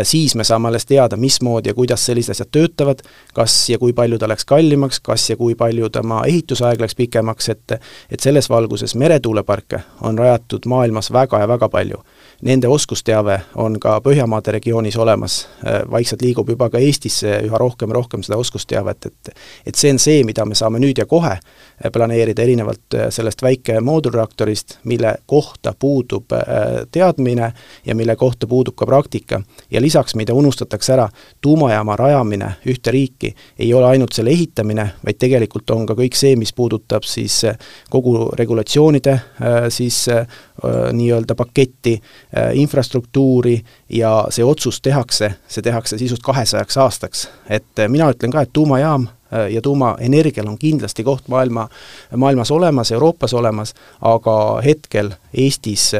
siis 0.03 0.35
me 0.38 0.44
saame 0.44 0.70
alles 0.70 0.87
teada, 0.87 1.16
mismoodi 1.16 1.72
ja 1.72 1.74
kuidas 1.74 2.07
sellised 2.07 2.37
asjad 2.37 2.53
töötavad, 2.55 3.03
kas 3.35 3.57
ja 3.70 3.79
kui 3.79 3.92
palju 3.92 4.18
ta 4.18 4.29
läks 4.31 4.46
kallimaks, 4.48 5.01
kas 5.01 5.31
ja 5.31 5.37
kui 5.37 5.59
palju 5.59 5.90
tema 5.90 6.22
ehitusaeg 6.27 6.81
läks 6.81 6.94
pikemaks, 6.94 7.48
et 7.48 7.79
et 8.11 8.20
selles 8.20 8.48
valguses 8.51 8.94
meretuuleparke 8.94 9.81
on 10.07 10.18
rajatud 10.18 10.66
maailmas 10.66 11.12
väga 11.12 11.42
ja 11.42 11.48
väga 11.48 11.68
palju 11.68 12.03
nende 12.42 12.68
oskusteave 12.68 13.40
on 13.55 13.81
ka 13.81 14.01
Põhjamaade 14.01 14.53
regioonis 14.53 14.96
olemas, 14.96 15.48
äh, 15.66 15.81
vaikselt 15.90 16.22
liigub 16.22 16.48
juba 16.48 16.68
ka 16.70 16.79
Eestisse 16.79 17.40
üha 17.44 17.59
rohkem 17.59 17.90
ja 17.90 17.98
rohkem 17.98 18.22
seda 18.22 18.38
oskusteavet, 18.38 19.07
et 19.07 19.31
et 19.66 19.74
see 19.74 19.90
on 19.92 19.98
see, 19.98 20.22
mida 20.24 20.44
me 20.46 20.55
saame 20.55 20.79
nüüd 20.79 20.98
ja 20.98 21.07
kohe 21.07 21.33
äh, 21.35 21.90
planeerida, 21.92 22.42
erinevalt 22.42 22.94
äh, 22.94 23.09
sellest 23.11 23.42
väike 23.42 23.81
moodulreaktorist, 23.81 24.79
mille 24.85 25.16
kohta 25.27 25.74
puudub 25.79 26.31
teadmine 26.92 27.53
ja 27.87 27.94
mille 27.94 28.16
kohta 28.16 28.46
puudub 28.46 28.77
ka 28.77 28.87
praktika. 28.87 29.40
ja 29.70 29.81
lisaks, 29.81 30.14
mida 30.14 30.35
unustatakse 30.35 30.92
ära, 30.92 31.09
tuumajaama 31.40 31.96
rajamine 31.96 32.53
ühte 32.66 32.90
riiki 32.90 33.35
ei 33.59 33.74
ole 33.74 33.87
ainult 33.87 34.12
selle 34.12 34.31
ehitamine, 34.31 34.88
vaid 35.05 35.18
tegelikult 35.18 35.70
on 35.70 35.87
ka 35.87 35.94
kõik 35.94 36.14
see, 36.14 36.37
mis 36.37 36.53
puudutab 36.53 37.03
siis 37.03 37.42
kogu 37.90 38.31
regulatsioonide 38.38 39.18
siis 39.68 40.07
nii-öelda 40.92 41.35
paketti, 41.35 42.01
infrastruktuuri 42.52 43.60
ja 43.88 44.26
see 44.30 44.44
otsus 44.44 44.80
tehakse, 44.84 45.32
see 45.48 45.62
tehakse 45.62 45.98
sisust 45.98 46.22
kahesajaks 46.22 46.76
aastaks. 46.76 47.28
et 47.48 47.88
mina 47.88 48.10
ütlen 48.12 48.32
ka, 48.32 48.42
et 48.44 48.52
tuumajaam 48.52 49.08
ja 49.50 49.62
tuumaenergial 49.62 50.46
on 50.46 50.58
kindlasti 50.58 51.04
koht 51.04 51.28
maailma, 51.28 51.68
maailmas 52.16 52.50
olemas, 52.50 52.92
Euroopas 52.92 53.34
olemas, 53.34 53.74
aga 54.00 54.60
hetkel 54.64 55.10
Eestis, 55.34 55.92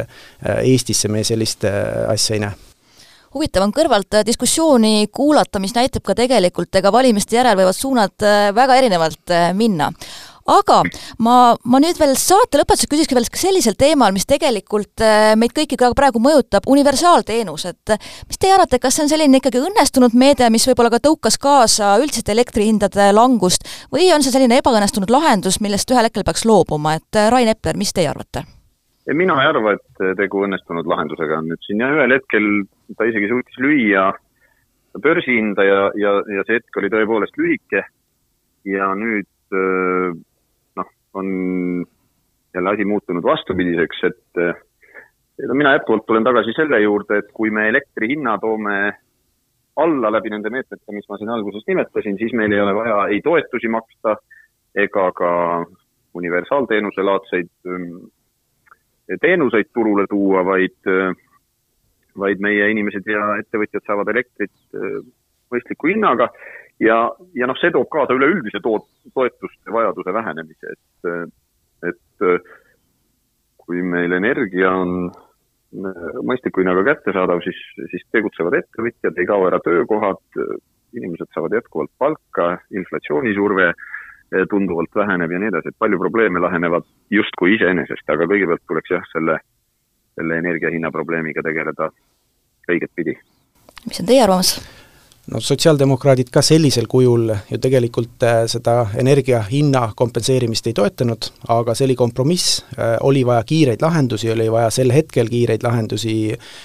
Eestisse 0.63 1.09
me 1.09 1.25
sellist 1.25 1.65
asja 2.09 2.37
ei 2.37 2.41
näe 2.41 2.65
huvitav 3.35 3.63
on 3.63 3.73
kõrvalt 3.77 4.23
diskussiooni 4.27 5.09
kuulata, 5.13 5.61
mis 5.61 5.75
näitab 5.77 6.03
ka 6.03 6.15
tegelikult, 6.17 6.73
ega 6.75 6.93
valimiste 6.93 7.37
järel 7.37 7.59
võivad 7.59 7.77
suunad 7.77 8.25
väga 8.57 8.79
erinevalt 8.81 9.35
minna 9.55 9.91
aga 10.49 10.81
ma, 11.25 11.37
ma 11.65 11.81
nüüd 11.83 11.99
veel 12.01 12.15
saate 12.19 12.61
lõpetuseks 12.61 12.91
küsikski 12.91 13.17
veel 13.19 13.29
sellisel 13.29 13.77
teemal, 13.79 14.15
mis 14.17 14.27
tegelikult 14.29 15.05
äh, 15.05 15.33
meid 15.39 15.55
kõiki 15.57 15.79
ka 15.81 15.91
praegu 15.97 16.23
mõjutab, 16.23 16.69
universaalteenus, 16.71 17.67
et 17.71 17.97
mis 18.29 18.41
teie 18.41 18.55
arvate, 18.57 18.81
kas 18.83 18.99
see 18.99 19.07
on 19.07 19.13
selline 19.13 19.41
ikkagi 19.41 19.63
õnnestunud 19.63 20.17
meede, 20.19 20.49
mis 20.53 20.67
võib-olla 20.71 20.93
ka 20.97 21.03
tõukas 21.05 21.39
kaasa 21.43 21.97
üldiselt 22.03 22.31
elektrihindade 22.33 23.11
langust 23.17 23.67
või 23.93 24.11
on 24.15 24.25
see 24.25 24.35
selline 24.35 24.61
ebaõnnestunud 24.63 25.11
lahendus, 25.13 25.61
millest 25.65 25.91
ühel 25.93 26.09
hetkel 26.09 26.27
peaks 26.27 26.47
loobuma, 26.49 26.97
et 26.99 27.21
äh, 27.21 27.31
Rain 27.33 27.51
Epler, 27.51 27.77
mis 27.79 27.95
teie 27.95 28.11
arvate? 28.11 28.47
mina 29.17 29.39
ei 29.41 29.49
arva, 29.49 29.73
et 29.73 30.01
tegu 30.19 30.43
õnnestunud 30.45 30.85
lahendusega 30.85 31.39
on. 31.39 31.47
Nüüd 31.49 31.63
siin 31.65 31.81
ühel 31.81 32.13
hetkel 32.13 32.49
ta 32.99 33.07
isegi 33.09 33.31
suutis 33.31 33.57
lüüa 33.57 34.11
börsihinda 35.03 35.65
ja, 35.65 35.81
ja, 35.97 36.13
ja 36.37 36.45
see 36.47 36.59
hetk 36.59 36.77
oli 36.81 36.91
tõepoolest 36.93 37.39
lühike. 37.41 37.85
Ja 38.69 38.91
nüüd 38.99 39.29
äh, 39.55 40.13
on 41.19 41.29
jälle 42.55 42.71
asi 42.71 42.85
muutunud 42.89 43.25
vastupidiseks, 43.25 44.05
et 44.09 44.41
no 45.47 45.55
mina 45.55 45.75
jätkuvalt 45.77 46.07
tulen 46.07 46.25
tagasi 46.25 46.55
selle 46.57 46.81
juurde, 46.83 47.21
et 47.21 47.29
kui 47.35 47.51
me 47.55 47.69
elektri 47.69 48.09
hinna 48.15 48.39
toome 48.43 48.79
alla 49.79 50.11
läbi 50.11 50.33
nende 50.33 50.51
meetmete, 50.51 50.95
mis 50.95 51.07
ma 51.09 51.19
siin 51.19 51.31
alguses 51.31 51.67
nimetasin, 51.69 52.19
siis 52.19 52.33
meil 52.35 52.53
ei 52.53 52.63
ole 52.65 52.75
vaja 52.75 53.03
ei 53.15 53.21
toetusi 53.23 53.71
maksta 53.71 54.17
ega 54.75 55.11
ka 55.15 55.31
universaalteenuse 56.19 57.05
laadseid 57.05 57.51
mm, 57.65 58.01
teenuseid 59.21 59.71
turule 59.75 60.07
tuua, 60.11 60.43
vaid, 60.45 60.91
vaid 62.19 62.43
meie 62.45 62.71
inimesed 62.73 63.07
ja 63.09 63.37
ettevõtjad 63.43 63.87
saavad 63.87 64.11
elektrit 64.15 64.55
mm, 64.75 65.07
mõistliku 65.55 65.93
hinnaga 65.93 66.29
ja, 66.81 66.99
ja 67.35 67.49
noh, 67.51 67.59
see 67.61 67.73
toob 67.75 67.89
kaasa 67.93 68.17
üleüldise 68.17 68.63
toot-, 68.65 68.89
toetuste 69.15 69.73
vajaduse 69.75 70.15
vähenemise, 70.15 70.75
et, 70.75 71.33
et 71.91 72.29
kui 73.63 73.83
meil 73.85 74.15
energia 74.17 74.73
on 74.73 75.11
mõistliku 76.25 76.63
hinnaga 76.63 76.85
kättesaadav, 76.87 77.43
siis, 77.45 77.59
siis 77.93 78.05
tegutsevad 78.15 78.57
ettevõtjad, 78.57 79.19
ei 79.21 79.29
kao 79.29 79.45
ära 79.51 79.61
töökohad, 79.65 80.23
inimesed 80.97 81.29
saavad 81.35 81.59
jätkuvalt 81.59 81.93
palka, 82.01 82.55
inflatsioonisurve 82.73 83.73
tunduvalt 84.51 84.97
väheneb 84.97 85.33
ja 85.33 85.41
nii 85.41 85.51
edasi, 85.53 85.73
et 85.73 85.81
palju 85.81 86.01
probleeme 86.01 86.41
lahenevad 86.41 86.89
justkui 87.13 87.55
iseenesest, 87.57 88.05
aga 88.13 88.29
kõigepealt 88.29 88.65
tuleks 88.69 88.93
jah, 88.93 89.07
selle, 89.13 89.39
selle 90.17 90.41
energia 90.41 90.73
hinna 90.73 90.93
probleemiga 90.93 91.45
tegeleda 91.45 91.91
õiget 92.69 92.93
pidi. 92.97 93.17
mis 93.87 94.01
on 94.01 94.09
teie 94.09 94.25
arvamus? 94.25 94.59
No 95.31 95.41
sotsiaaldemokraadid 95.41 96.31
ka 96.33 96.43
sellisel 96.43 96.87
kujul 96.89 97.31
ju 97.51 97.59
tegelikult 97.61 98.23
äh, 98.23 98.41
seda 98.51 98.87
energia 98.97 99.41
hinna 99.51 99.89
kompenseerimist 99.97 100.67
ei 100.67 100.77
toetanud, 100.77 101.31
aga 101.55 101.75
see 101.77 101.89
oli 101.89 101.97
kompromiss, 101.99 102.63
äh, 102.79 102.97
oli 103.05 103.25
vaja 103.27 103.45
kiireid 103.49 103.83
lahendusi, 103.85 104.31
oli 104.33 104.49
vaja 104.53 104.71
sel 104.75 104.93
hetkel 104.95 105.29
kiireid 105.29 105.65
lahendusi, 105.65 106.15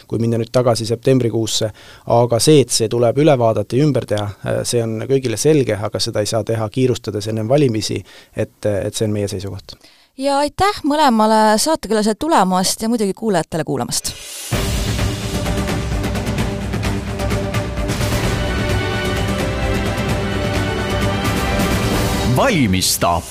kui 0.07 0.21
minna 0.23 0.39
nüüd 0.41 0.51
tagasi 0.53 0.87
septembrikuusse, 0.89 1.71
aga 2.19 2.39
see, 2.43 2.61
et 2.63 2.73
see 2.73 2.91
tuleb 2.91 3.19
üle 3.23 3.35
vaadata 3.39 3.77
ja 3.77 3.87
ümber 3.87 4.07
teha, 4.09 4.29
äh, 4.45 4.61
see 4.67 4.83
on 4.83 5.01
kõigile 5.09 5.39
selge, 5.39 5.77
aga 5.89 5.99
seda 6.03 6.23
ei 6.23 6.31
saa 6.31 6.43
teha 6.47 6.69
kiirustades 6.69 7.27
ennem 7.31 7.49
valimisi, 7.49 7.99
et, 8.35 8.59
et 8.65 8.95
see 8.95 9.09
on 9.09 9.17
meie 9.17 9.27
seisukoht. 9.31 9.75
ja 10.17 10.37
aitäh 10.45 10.83
mõlemale 10.87 11.57
saatekülalisele 11.57 12.15
tulemast 12.19 12.81
ja 12.81 12.89
muidugi 12.89 13.13
kuulajatele 13.17 13.63
kuulamast! 13.67 14.13
Valmistab 22.35 23.23